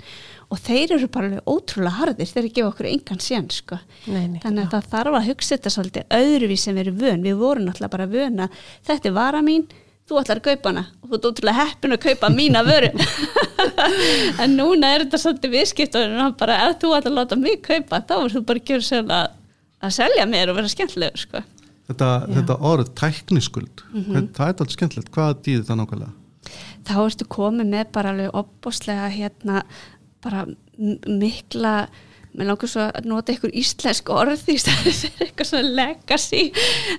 [0.50, 3.78] og þeir eru bara alveg ótrúlega harðir, þeir gefa okkur engan sén sko.
[4.08, 4.72] Nei, nei, þannig að já.
[4.74, 8.10] það þarf að hugsa þetta svolítið öðruvís sem við erum vön, við vorum náttúrulega bara
[8.12, 8.58] vön að
[8.90, 9.68] þetta er vara mín,
[10.10, 12.90] þú ætlar að kaupa hana og þú ert ótrúlega heppin að kaupa mína vöru
[14.44, 18.18] en núna er þetta svolítið viðskiptavinnun bara ef þú ætlar að láta mig kaupa þá
[18.18, 19.22] er þú bara
[19.82, 21.42] að selja mér og vera skemmtilegur sko.
[21.92, 26.14] Þetta, þetta orð tækniskuld mm það er alltaf skemmtilegt, hvað dýðir það nákvæmlega?
[26.88, 29.64] þá ertu komið með bara alveg opbóslega hérna
[30.24, 30.46] bara
[31.08, 31.76] mikla
[32.38, 36.44] mér langar svo að nota einhver íslensk orð í stæði fyrir eitthvað svona legacy.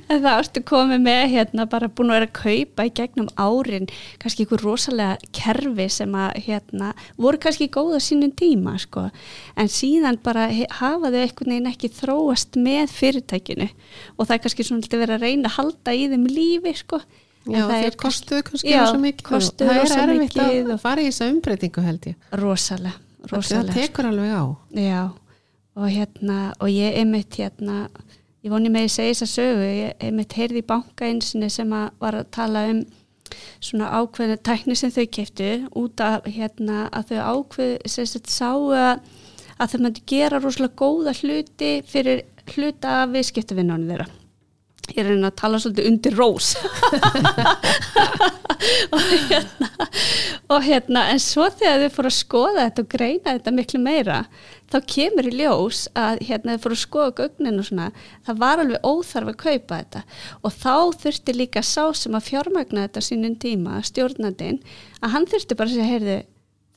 [0.08, 3.88] En þá ertu komið með hérna bara búin að vera að kaupa í gegnum árin
[4.22, 9.08] kannski einhver rosalega kerfi sem að hérna voru kannski góða sínum tíma sko.
[9.56, 13.70] En síðan bara hafa þau einhvern veginn ekki þróast með fyrirtækinu.
[14.18, 17.02] Og það er kannski svona verið að reyna að halda í þeim lífi sko.
[17.42, 21.26] Já, það þeir kostuðu kannski rosa mikið og það er erfitt að fara í þessa
[21.32, 22.28] umbreytingu held ég.
[22.38, 24.44] Rosalega, það rosalega tekur alveg á.
[24.78, 25.00] Já,
[25.76, 27.87] og hérna og ég einmitt hérna
[28.42, 31.72] ég voni með að segja þess að sögu ég einmitt heyrði í banka einsinni sem
[31.76, 32.82] að var að tala um
[33.62, 38.72] svona ákveðinu tækni sem þau keftu út af hérna að þau ákveð sem sagt sáu
[38.76, 39.00] að,
[39.62, 44.21] þau mættu gera rosalega góða hluti fyrir hluta viðskiptavinnunum þeirra
[44.90, 46.48] ég er að reyna að tala svolítið undir rós.
[48.92, 49.68] Og hérna
[50.52, 54.18] og hérna en svo þegar þau fóru að skoða þetta og greina þetta miklu meira
[54.72, 57.88] þá kemur í ljós að hérna þau fóru að skoða gögnin og svona
[58.26, 60.04] það var alveg óþarf að kaupa þetta.
[60.42, 64.60] Og þá þurfti líka sá sem að fjármagna þetta sínum tíma stjórnandinn
[65.00, 66.18] að hann þurfti bara að segja heyrðu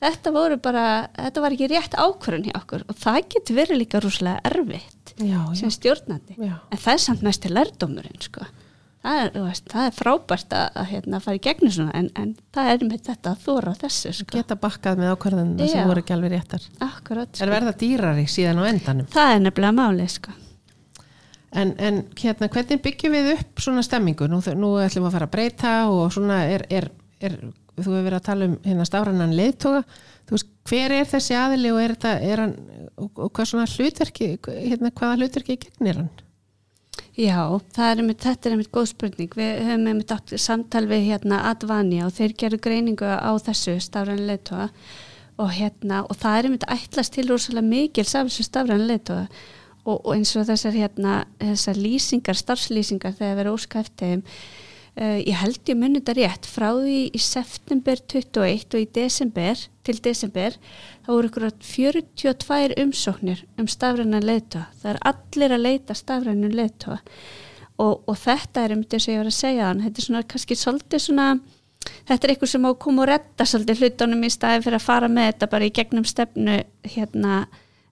[0.06, 2.86] þetta voru bara, þetta var ekki rétt ákvörðun hjá okkur.
[2.90, 6.54] Og það getur verið líka rúslega erfitt já, sem stjórnandi Já.
[6.70, 8.46] en það er samt mest til lærdómurinn sko.
[9.06, 12.32] það, er, veist, það er frábært að, að hérna, fara í gegnum svona en, en
[12.56, 14.36] það er með þetta að þóra þessu sko.
[14.36, 15.72] geta bakkað með ákvarðanina Já.
[15.72, 17.52] sem voru ekki alveg réttar Akkurat, er sko.
[17.54, 20.34] verða dýrari síðan á endanum það er nefnilega málið sko.
[21.52, 25.30] en, en hérna, hvernig byggjum við upp svona stemmingu nú, nú ætlum við að fara
[25.30, 27.38] að breyta og svona er, er, er
[27.76, 29.82] þú hefur verið að tala um hérna stafrannan leiðtoga
[30.26, 32.54] þú veist, hver er þessi aðili og er þetta, er hann
[32.96, 36.12] og, hvað svona hlutverki hérna, hvaða hlutverki gegnir hann?
[37.16, 37.40] Já,
[37.80, 39.32] er einmitt, þetta er einmitt góð spurning.
[39.36, 44.28] Við höfum einmitt átt samtal við hérna Advania og þeir gerðu greiningu á þessu stafræðan
[44.28, 44.66] leittóa
[45.40, 49.24] og hérna, og það er einmitt ætlast til rosalega mikil samsum stafræðan leittóa
[49.86, 54.24] og, og eins og þessar hérna, þessar lýsingar, starfslýsingar þegar verður óskæftið
[54.96, 56.46] Uh, ég held ég munið þetta rétt.
[56.48, 60.54] Frá því í september 21 og í desember til desember
[61.06, 66.96] þá voru ykkur 42 umsóknir um stafræna leita það er allir að leita stafrænu leita
[66.96, 70.24] og, og þetta er um þess að ég var að segja hann þetta er svona
[70.32, 71.28] kannski svolítið svona
[72.08, 74.88] þetta er eitthvað sem á að koma og retta svolítið hlutunum í staði fyrir að
[74.88, 76.56] fara með þetta bara í gegnum stefnu
[76.96, 77.36] hérna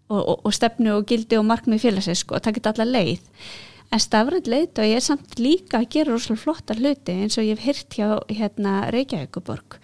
[0.08, 3.46] og, og, og stefnu og gildi og markmið félagsins sko, og það geta alla leið
[3.94, 7.66] en stafrænt ég er samt líka að gera rosalega flotta hluti eins og ég hef
[7.68, 9.76] hyrt hjá hérna Reykjavíkuborg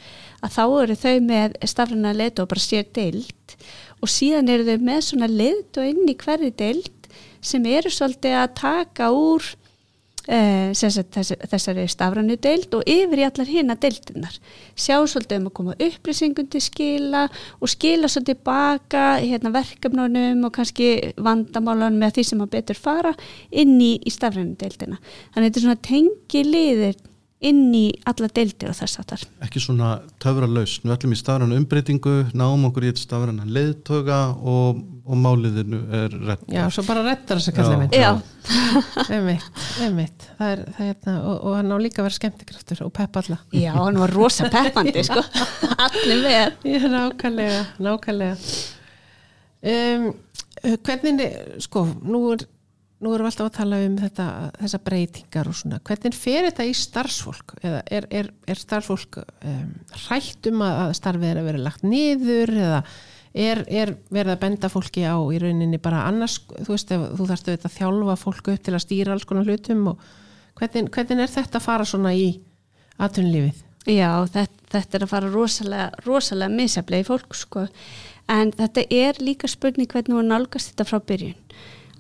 [0.43, 3.55] að þá eru þau með stafræna leit og bara sér deilt
[4.03, 8.37] og síðan eru þau með svona leit og inn í hverju deilt sem eru svolítið
[8.41, 9.47] að taka úr
[10.27, 14.37] þessari, þessari stafrannu deild og yfir í allar hinn að deildunar
[14.75, 17.27] sjá svolítið um að koma upplýsingum til skila
[17.59, 23.15] og skila svolítið baka hérna, verkefnunum og kannski vandamálan með því sem að betur fara
[23.51, 25.01] inn í, í stafrannu deildina.
[25.33, 27.01] Þannig að þetta er svona tengi liðir
[27.41, 29.23] inn í alla deildir og þess aftar.
[29.45, 34.19] Ekki svona töfra laus, við ætlum í stafrannu umbreytingu, náum okkur í þetta stafrannu leiðtöga
[34.37, 36.45] og, og máliðinu er rett.
[36.53, 37.97] Já, svo bara rettar þess að kalla minn.
[37.97, 38.11] Já.
[39.15, 40.29] Einmitt, einmitt.
[40.37, 43.25] Það er, það er, hérna, og, og hann á líka að vera skemmtikraftur og peppa
[43.25, 43.41] alla.
[43.57, 45.25] Já, hann var rosa peppandi, sko.
[45.87, 46.55] Allir með.
[46.69, 48.55] Já, nákvæmlega, nákvæmlega.
[49.61, 50.11] Um,
[50.85, 51.29] hvernig,
[51.65, 52.49] sko, nú er
[53.01, 54.27] nú erum við alltaf að tala um þetta,
[54.59, 57.55] þessa breytingar og svona, hvernig fer þetta í starfsfólk?
[57.65, 59.71] Eða er, er, er starfsfólk um,
[60.07, 62.83] hrætt um að starfið er að vera lagt niður eða
[63.33, 67.51] er, er verið að benda fólki á í rauninni bara annars, þú veist, þú þarfst
[67.55, 70.07] að þjálfa fólku upp til að stýra alls konar hlutum og
[70.61, 72.31] hvernig, hvernig er þetta að fara svona í
[73.01, 73.67] atvinnlífið?
[73.89, 77.65] Já, þetta, þetta er að fara rosalega, rosalega misjaflega í fólk sko,
[78.29, 81.39] en þetta er líka spurning hvernig þú nálgast þetta frá byrjun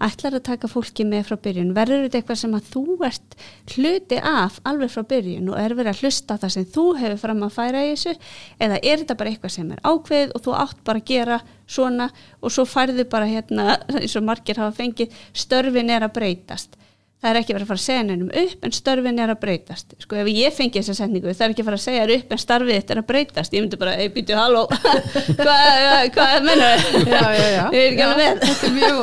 [0.05, 1.73] ætlar að taka fólki með frá byrjun?
[1.77, 3.37] Verður þetta eitthvað sem að þú ert
[3.75, 7.47] hluti af alveg frá byrjun og er verið að hlusta það sem þú hefur fram
[7.47, 8.15] að færa í þessu?
[8.61, 12.11] Eða er þetta bara eitthvað sem er ákveð og þú átt bara að gera svona
[12.41, 16.79] og svo færðu bara hérna eins og margir hafa fengið störfin er að breytast
[17.21, 19.95] það er ekki verið að fara að segja nefnum upp en störfin er að breytast.
[20.01, 22.41] Sko ef ég fengi þessa setningu það er ekki að fara að segja upp en
[22.41, 23.57] starfið þetta er að breytast.
[23.57, 24.65] Ég myndi bara, ei býtu halló.
[24.71, 28.43] Hvað hva, menna já, já, já, ég ekki alveg með.
[28.47, 28.97] Þetta er mjög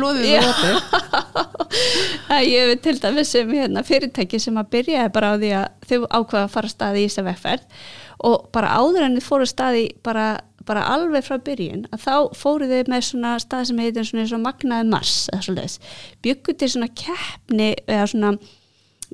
[0.00, 0.76] loðið og lotið.
[2.46, 5.98] Ég veit til dæmis sem hérna, fyrirtæki sem að byrja bara á því að þau
[6.06, 7.80] ákvaða að fara staði í þessa vegferð
[8.26, 10.26] og bara áður en þið fóru staði bara
[10.66, 14.44] bara alveg frá byrjun að þá fóruð þið með svona stað sem heitir svona og
[14.44, 15.80] magnaði mars
[16.24, 18.32] byggur til svona keppni eða svona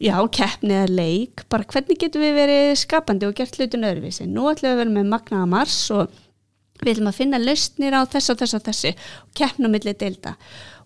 [0.01, 1.45] já keppni eða leik.
[1.53, 4.27] Bara hvernig getur við verið skapandi og gert hlutin öðruvísi?
[4.27, 6.13] Nú ætlum við vera með magnaða mars og
[6.83, 9.95] við ætlum að finna lausnir á þess og þess og þessi og keppna um milli
[9.99, 10.37] deilda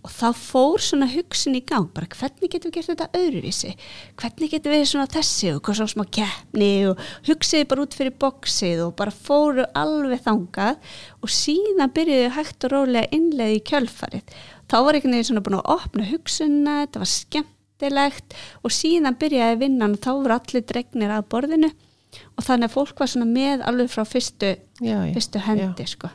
[0.07, 3.73] og þá fór svona hugsin í gang bara hvernig getum við gert þetta öðruvísi?
[4.21, 8.14] Hvernig getum við svona þessi og hvað svo smá keppni og hugsiði bara út fyrir
[8.23, 10.79] bóksið og bara fóru alveg þangað
[11.27, 14.37] og síðan byrjuði hægt og rólega innlega í kjölfarið.
[14.71, 19.62] Þá var einhvern veginn svona búin að opna hugsunna þetta var skemmtilegt og síðan byrjaði
[19.64, 21.73] vinnan og þá voru allir dregnir að borðinu.
[22.38, 25.97] Og þannig að fólk var svona með alveg frá fyrstu, já, já, fyrstu hendi já.
[25.97, 26.14] sko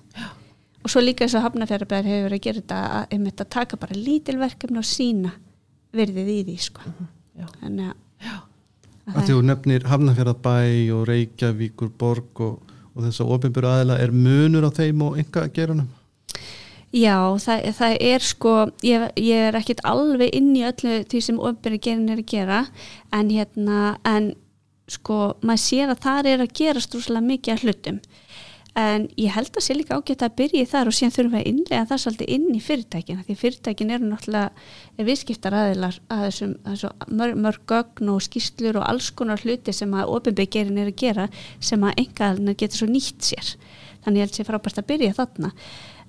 [0.81, 3.79] og svo líka þess að hafnafjörðarbæðar hefur verið að gera þetta að, að, að taka
[3.81, 5.33] bara lítilverkefni og sína
[5.95, 6.85] verðið í því sko.
[6.87, 7.09] Mhm,
[7.41, 7.47] Já.
[7.61, 8.39] þannig að,
[9.11, 10.57] Að því þú nefnir Hafnarfjörðabæ
[10.95, 15.47] og Reykjavíkur borg og, og þess að ofinbjörðu aðila er munur á þeim og enga
[15.55, 15.89] gerunum?
[16.91, 21.39] já, það, það er sko ég, ég er ekkit alveg inn í öllu því sem
[21.39, 22.61] ofinbjörðu gerin er að gera
[23.15, 24.33] en hérna en
[24.91, 27.99] sko maður sér að það er að gera strúslega mikið af hlutum
[28.79, 31.49] en ég held að sé líka ágætt að byrja þar og síðan þurfum við að
[31.49, 37.17] innlega það svolítið inn í fyrirtækina því fyrirtækin eru náttúrulega viðskiptar aðilar að þessum, þessum
[37.19, 41.25] mörg, mörg gögn og skýslur og alls konar hluti sem að ofinbyggjerin er að gera
[41.59, 43.49] sem að engaðalina getur svo nýtt sér.
[44.05, 45.51] Þannig ég held sé frábært að byrja þarna.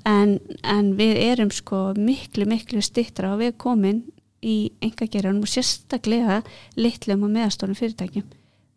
[0.06, 4.04] En, en við erum sko miklu miklu stittra og við komin
[4.42, 6.40] í engagerjanum og sérstaklega
[6.78, 8.30] litlum og meðastólum fyrirtækjum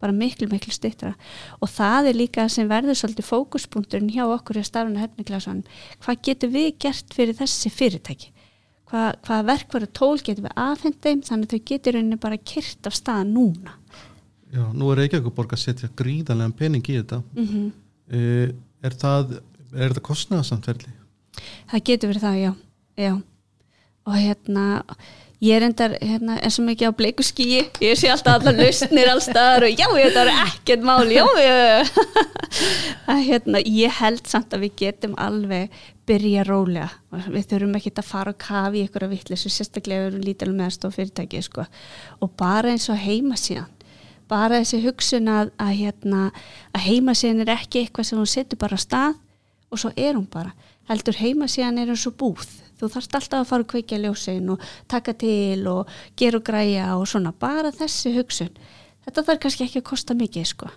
[0.03, 1.13] bara miklu, miklu stittra
[1.59, 5.63] og það er líka sem verður svolítið fókuspunkturinn hjá okkur í stafnum hefniklasan
[6.03, 8.31] hvað getur við gert fyrir þessi fyrirtæki
[8.89, 12.89] hvað, hvað verkværu tól getur við afhengt þeim þannig að þau getur rauninni bara kyrt
[12.89, 13.79] af staða núna
[14.55, 18.53] Já, nú er Reykjavíkuborg að setja gríðanlega pening í þetta mm -hmm.
[18.85, 19.39] er það
[19.75, 20.91] er þetta kostnæðasamtverli?
[21.71, 22.51] það getur verið það, já,
[22.95, 23.13] já.
[24.05, 24.65] og hérna
[25.43, 29.11] ég er endar hérna, eins og mikið á bleiku skíi ég sé alltaf allar lausnir
[29.11, 31.25] allstaðar og já, þetta er ekkert mál já,
[33.11, 35.75] að, hérna, ég held samt að við getum alveg
[36.05, 36.89] byrja rólega
[37.27, 40.51] við þurfum ekki að fara og kafi í ykkur að vittlis sérstaklega við erum lítil
[40.55, 41.65] meðstof fyrirtæki sko.
[42.21, 43.71] og bara eins og heima síðan
[44.31, 46.21] bara þessi hugsun að, að, hérna,
[46.73, 49.19] að heimasíðan er ekki eitthvað sem hún setur bara á stað
[49.69, 50.53] og svo er hún bara.
[50.89, 52.47] Heldur heimasíðan er eins og búð
[52.79, 56.87] þú þarfst alltaf að fara að kveikja ljósin og taka til og gera og græja
[56.95, 58.51] og svona, bara þessi hugsun.
[59.05, 60.71] Þetta þarf kannski ekki að kosta mikið sko.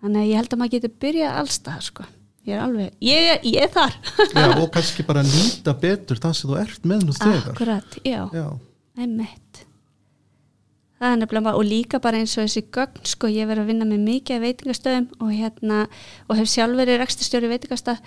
[0.00, 2.04] þannig að ég held að maður getur byrjað allstað sko.
[2.48, 3.96] ég er alveg, ég, ég er þar.
[4.34, 7.50] Já, og kannski bara nýta betur það sem þú ert með nú þegar.
[7.52, 8.46] Akkurat, já, já,
[8.98, 9.66] einmitt.
[11.00, 13.70] Það er nefnilega bara, og líka bara eins og þessi gögn, sko, ég verið að
[13.70, 15.78] vinna með mikið veitingastöðum og hérna
[16.26, 18.02] og hef sjálf verið rekstastjóri veitingastað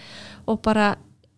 [0.45, 0.91] og bara,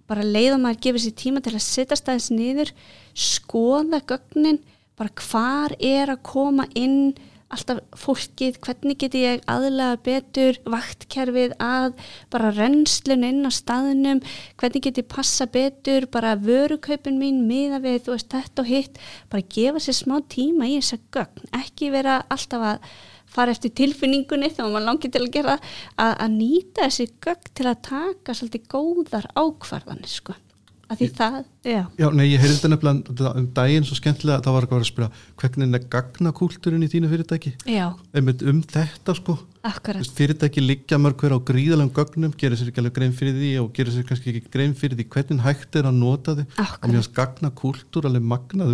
[0.10, 2.74] bara leiða maður að gefa sér tíma til að setja staðins niður
[3.16, 4.62] skoða gögnin
[4.96, 7.16] bara hvar er að koma inn
[7.54, 11.94] alltaf fólkið, hvernig get ég aðlega betur vaktkerfið að
[12.34, 14.22] bara rennslun inn á staðinum,
[14.60, 19.02] hvernig get ég passa betur, bara vörukaupin mín miða við, þú veist, þetta og hitt.
[19.32, 22.90] Bara gefa sér smá tíma í þessa gögn, ekki vera alltaf að
[23.36, 27.70] fara eftir tilfinningunni þá maður langið til að gera að, að nýta þessi gögn til
[27.70, 30.40] að taka svolítið góðar ákvarðanir sko.
[30.86, 31.80] Að því það, já.
[31.98, 34.90] Já, nei, ég heyrði þetta nefnilega um daginn svo skemmtilega að það var eitthvað að
[34.92, 35.08] spyrja
[35.42, 37.54] hvernig er gagnakúlturinn í þínu fyrirtæki?
[37.74, 39.40] Já, einmitt um þetta sko
[39.70, 40.10] akkurat.
[40.18, 43.70] Fyrirtæki liggja mörg hver á gríðalegum gögnum gerir sér ekki alveg grein fyrir því og
[43.76, 46.96] gerir sér kannski ekki grein fyrir því hvernig hægt er að nota því og akkurat,
[46.96, 48.74] finnst gagnakúltur alveg magnað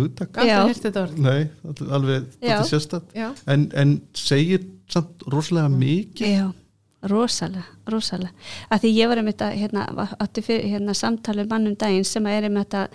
[0.86, 1.20] þetta orð.
[1.28, 1.40] nei,
[1.98, 3.28] alveg þetta er sérstætt Já.
[3.46, 6.28] en, en segir samt rosalega mikið.
[6.28, 6.50] Já
[7.10, 8.30] rosalega, rosalega.
[8.70, 9.86] Að því ég var einmitt að hérna,
[10.22, 12.94] átti fyrir, hérna, samtali mannum daginn sem er einmitt að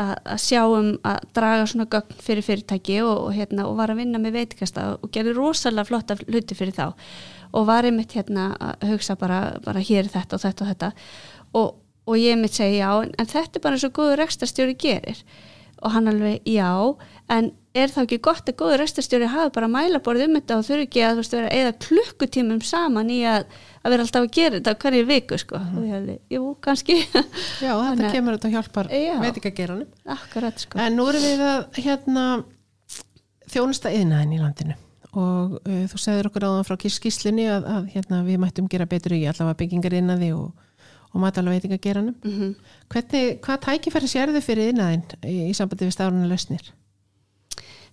[0.00, 4.00] að sjá um að draga svona gögn fyrir fyrirtæki og, og, hérna, og var að
[4.02, 6.86] vinna með veitikasta og gerði rosalega flotta hluti fyrir þá.
[7.54, 10.92] Og var einmitt hérna að hugsa bara, bara hér þetta og þetta og þetta.
[11.54, 11.68] Og,
[12.10, 15.22] og ég einmitt segi já en, en þetta er bara eins og góður rekstastjóri gerir.
[15.84, 16.70] Og hann alveg já
[17.30, 20.86] en er þá ekki gott að góður rekstastjóri hafi bara mælaborð um þetta og þurfi
[20.86, 23.48] ekki að veist vera eða klukkutímum saman í að,
[23.82, 25.60] að vera alltaf að gera þetta hverju viku sko.
[25.60, 27.00] Og ég alveg, jú, kannski.
[27.64, 29.14] Já, þetta kemur þetta hjálpar Já.
[29.24, 30.78] veitingageranum akkurat sko.
[30.84, 32.26] En nú erum við að hérna,
[33.50, 34.78] þjónusta yðnaðin í landinu.
[35.14, 39.14] Og uh, þú segður okkur áðan frá skýslinni að, að hérna, við mættum gera betur
[39.14, 40.48] í allavega byggingar yðnaði og,
[41.10, 42.16] og matalega veitingageranum.
[42.22, 42.54] mm
[42.94, 46.66] Hvernig, hvað tækifæri sérðu fyrir yðnaðin í, í sambandi við stárunni lausnir?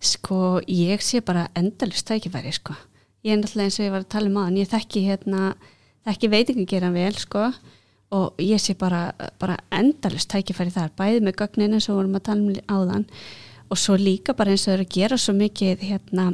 [0.01, 2.73] Sko, ég sé bara endalist tækifæri, sko.
[3.21, 5.51] Ég er náttúrulega eins og ég var að tala um aðan, ég þekki hérna,
[6.09, 7.43] þekki veitingin gera vel, sko,
[8.17, 12.25] og ég sé bara, bara endalist tækifæri þar, bæði með gögnin eins og vorum að
[12.31, 13.05] tala um áðan,
[13.69, 16.25] og svo líka bara eins og þau eru að gera svo mikið, hérna,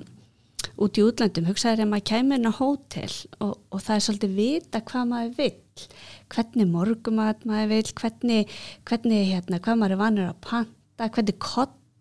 [0.78, 3.14] út í útlöndum, hugsaður að maður kemur inn á hótel
[3.44, 5.86] og, og það er svolítið vita hvað maður vill,
[6.34, 8.56] hvernig morgumat maður vill, hvernig,
[8.88, 11.40] hvernig hérna, hvað maður er vanur að panta, hvernig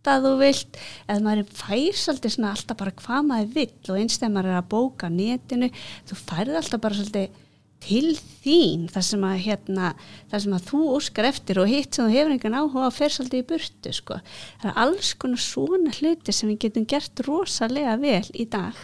[0.07, 0.77] kotta þú vilt,
[1.09, 4.61] eða maður fær svolítið svona alltaf bara hvað maður vill og eins þegar maður er
[4.61, 5.69] að bóka á netinu,
[6.07, 7.43] þú færð alltaf bara svolítið
[7.87, 9.89] til þín þar sem að hérna,
[10.31, 13.15] þar sem að þú óskar eftir og hitt sem þú hefur engan áhuga að fer
[13.15, 14.19] svolítið í burtu sko.
[14.63, 18.79] Það er alls konar svona hluti sem við getum gert rosalega vel í dag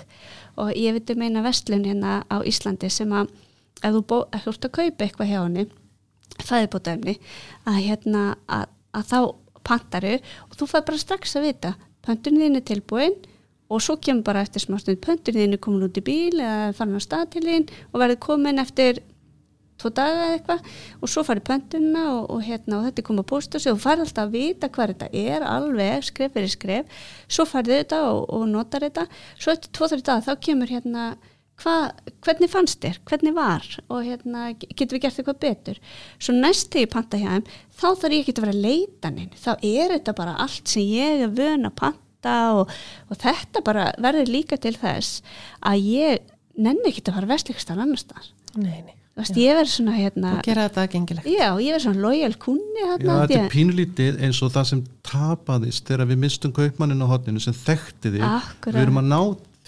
[0.61, 3.31] og ég veit um eina vestlun hérna á Íslandi sem að
[3.83, 5.67] ef þú, þú ert að kaupa eitthvað hjá henni
[6.43, 7.17] fæðibótaefni
[7.71, 9.19] að hérna að, að þá
[9.67, 10.17] pantaru
[10.49, 11.75] og þú fær bara strax að vita.
[12.03, 13.17] Pöntunni þín er tilbúin
[13.73, 16.73] og svo kemur bara eftir smá stund pöntunni þín er komin út í bíl eða
[16.77, 19.03] farin á stað til þín og verður komin eftir
[19.83, 23.29] tvo daga eða eitthvað og svo farið pöntunna og, og, hérna, og þetta er komið
[23.33, 27.03] posta sig og farið alltaf að vita hvað þetta er alveg skref fyrir skref.
[27.27, 29.07] Svo farið þetta og, og notar þetta.
[29.39, 31.07] Svo eftir tvo-þrjá daga þá kemur hérna
[31.63, 31.75] hva,
[32.27, 33.67] hvernig fannst þér, hvernig var?
[33.89, 35.81] Og hérna getum við gert eitthvað betur?
[36.19, 37.47] Svo næst þegar ég panta hjá þeim
[37.83, 40.89] þá þarf ég ekki að vera að leita neinn þá er þetta bara allt sem
[40.91, 42.73] ég er vön að panta og,
[43.11, 45.23] og þetta bara verður líka til þess
[45.67, 48.99] að ég nenni ekki að fara vestleikstar annars þar Nei, nei.
[49.13, 51.27] Þú veist, ég verður svona hérna Og gera þetta aðgengilegt.
[51.29, 54.83] já, ég verður svona lojal kunni Já, hérna, þetta er pínlítið eins og það sem
[55.05, 58.25] tapaðist þegar við mistum kaupmannin á hotninu sem þekkti þig.
[58.69, 59.19] Við erum að ná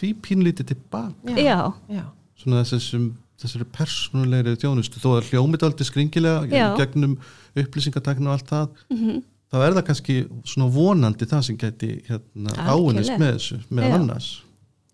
[0.05, 1.59] því pínlítið tilbaka já,
[1.91, 2.05] Já.
[2.41, 3.13] svona þessum
[3.45, 5.01] þessari persónulegri þjónustu.
[5.03, 6.69] Þó að hljómið aldrei skringilega Já.
[6.79, 7.17] gegnum
[7.59, 9.23] upplýsingatakna og allt það mm
[9.55, 10.17] þá er það kannski
[10.51, 14.33] svona vonandi það sem geti hérna, áunnist með þessu með annars.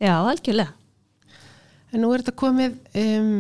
[0.01, 0.75] Já, algjörlega.
[1.91, 3.33] En nú er þetta komið um,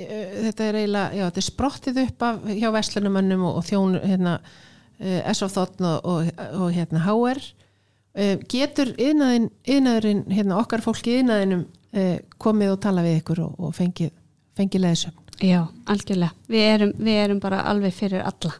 [0.00, 3.98] uh, þetta er eiginlega, já, þetta er sprottið upp af hjá verslunumönnum og, og þjón
[4.00, 5.50] hérna, uh, S.O.
[5.52, 6.32] Þotn og, og,
[6.64, 7.44] og hérna HR
[8.50, 13.76] getur yðnaðin, yðnaðurinn hérna, okkar fólki yðnaðinum uh, komið og tala við ykkur og, og
[13.76, 14.10] fengið
[14.58, 16.34] fengi leðisum Já, algjörlega.
[16.52, 18.52] Við erum, við erum bara alveg fyrir alla.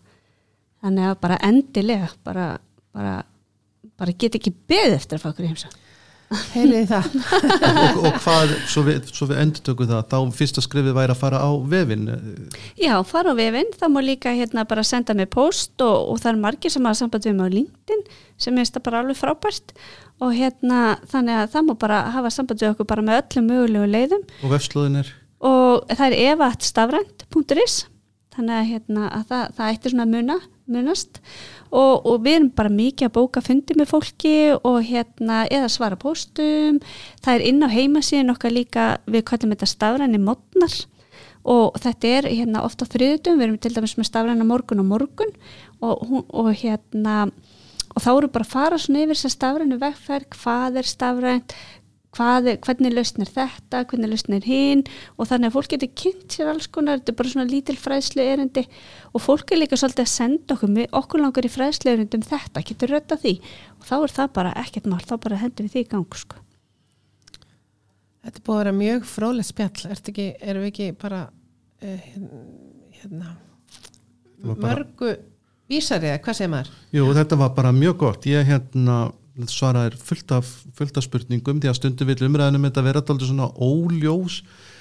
[0.80, 2.46] Þannig að bara endilega, bara,
[2.96, 3.18] bara,
[4.00, 5.72] bara get ekki beðið eftir að fá okkur í heimsa.
[6.54, 7.06] Heyriði það?
[7.70, 11.20] Og, og hvað, svo við, svo við endur tökum það þá fyrsta skrifið væri að
[11.20, 12.06] fara á vefin
[12.78, 16.32] Já, fara á vefinn, það má líka hérna bara senda mig post og, og það
[16.32, 18.04] er margir sem hafa samband við mig á LinkedIn
[18.40, 19.74] sem er þetta bara alveg frábært.
[20.20, 23.90] Og hérna þannig að það má bara hafa samband við okkur bara með öllum mögulegu
[23.90, 24.26] leiðum.
[24.44, 25.14] Og vefslóðin er?
[25.40, 27.80] Og það er evatstafrænt.is
[28.36, 30.36] þannig að, hérna, að það, það ættir svona að muna,
[30.70, 31.18] munast.
[31.20, 35.98] og, og við erum bara mikið að bóka fundi með fólki og hérna eða svara
[36.00, 36.80] póstum.
[37.22, 40.74] Það er inn á heimasíðin okkar líka við kallum þetta stafræni modnar.
[41.50, 44.90] Og þetta er hérna ofta á þriðutum, við erum til dæmis með stafræna morgun og
[44.90, 45.32] morgun.
[45.80, 47.30] Og, og hérna
[47.90, 51.54] og þá eru bara að fara svona yfir þess að stafrænu vegferð, hvað er stafrænt
[52.16, 54.82] hvað er, hvernig lausn er þetta hvernig lausn er hinn
[55.16, 58.24] og þannig að fólk getur kynnt sér alls konar þetta er bara svona lítil fræðslu
[58.24, 58.64] erindi
[59.14, 62.62] og fólk er líka svolítið að senda okkur okkur langar í fræðslu erindi um þetta
[62.66, 63.34] getur rötta því.
[63.80, 66.40] Og þá er það bara ekkert mál þá bara hendur við því í gang sko.
[68.20, 69.92] Þetta er búið að vera mjög fróðlega spjall.
[69.94, 72.08] Ekki, erum við ekki bara uh,
[73.00, 73.30] hérna
[74.44, 75.14] bara- mörgu
[75.70, 76.74] vísari eða hvað segir maður?
[76.92, 78.28] Jú, þetta var bara mjög gott.
[78.28, 78.98] Ég hérna
[79.48, 83.48] svaraði fullt af, fullt af spurningum því að stundum vil umræðinum þetta vera alltaf svona
[83.56, 84.40] óljós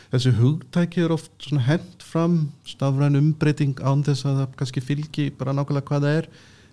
[0.10, 5.28] þessi hugtæki er oft svona hent fram stafræn umbreyting án þess að það kannski fylgi
[5.38, 6.32] bara nákvæmlega hvað það er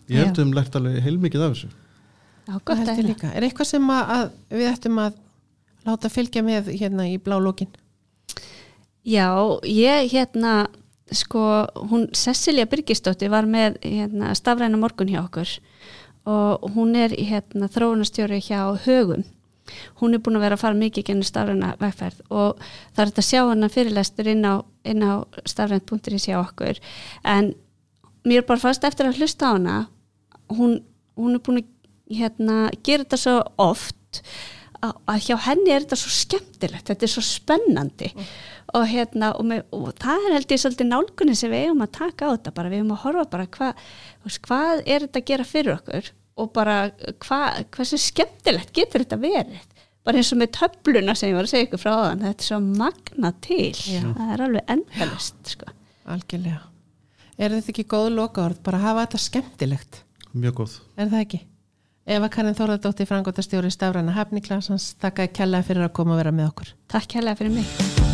[0.09, 0.45] ég held Já.
[0.45, 1.75] um lært alveg heilmikið af þessu
[2.47, 3.09] Já, gott að heyra.
[3.09, 3.31] líka.
[3.35, 5.17] Er eitthvað sem að, að við ættum að
[5.87, 7.73] láta fylgja með hérna í blá lókin?
[9.07, 9.31] Já,
[9.67, 10.53] ég hérna
[11.15, 15.51] sko, hún Cecilia Birgisdóttir var með hérna, stafræna morgun hjá okkur
[16.27, 19.25] og hún er hérna þróunastjóri hjá Högum.
[20.01, 22.61] Hún er búin að vera að fara mikið gennum stafræna vegferð og
[22.95, 26.79] það er þetta að sjá hana fyrirlestur inn á, á stafrænt.is hjá okkur.
[27.27, 27.55] En
[28.27, 29.79] mér bara fast eftir að hlusta á hana
[30.55, 30.81] hún,
[31.19, 34.23] hún er búin að hérna, gera þetta svo oft
[34.83, 38.11] að, að hjá henni er þetta svo skemmtilegt þetta er svo spennandi
[38.75, 41.95] og, hérna, og, með, og það er held ég svolítið nálgunni sem við eigum að
[41.99, 43.71] taka á þetta bara við eigum að horfa bara hva,
[44.27, 46.77] veist, hvað er þetta að gera fyrir okkur og bara
[47.25, 47.41] hva,
[47.77, 49.65] hversu skemmtilegt getur þetta verið
[50.07, 52.49] bara eins og með töfluna sem ég var að segja ykkur frá þann þetta er
[52.51, 54.03] svo magna til Já.
[54.05, 55.73] það er alveg endalist sko.
[56.07, 56.61] Algjörlega.
[57.37, 58.61] Er þetta ekki góð lokaord?
[58.65, 59.99] Bara hafa þetta skemmtilegt.
[60.37, 61.41] mjög góð Er það ekki?
[62.07, 66.75] Eva Karin Þórðardóttir, frangotastjóri Stafræna Hafniklasans, þakka kella fyrir að koma að vera með okkur.
[66.87, 68.06] takk hérlega fyrir mig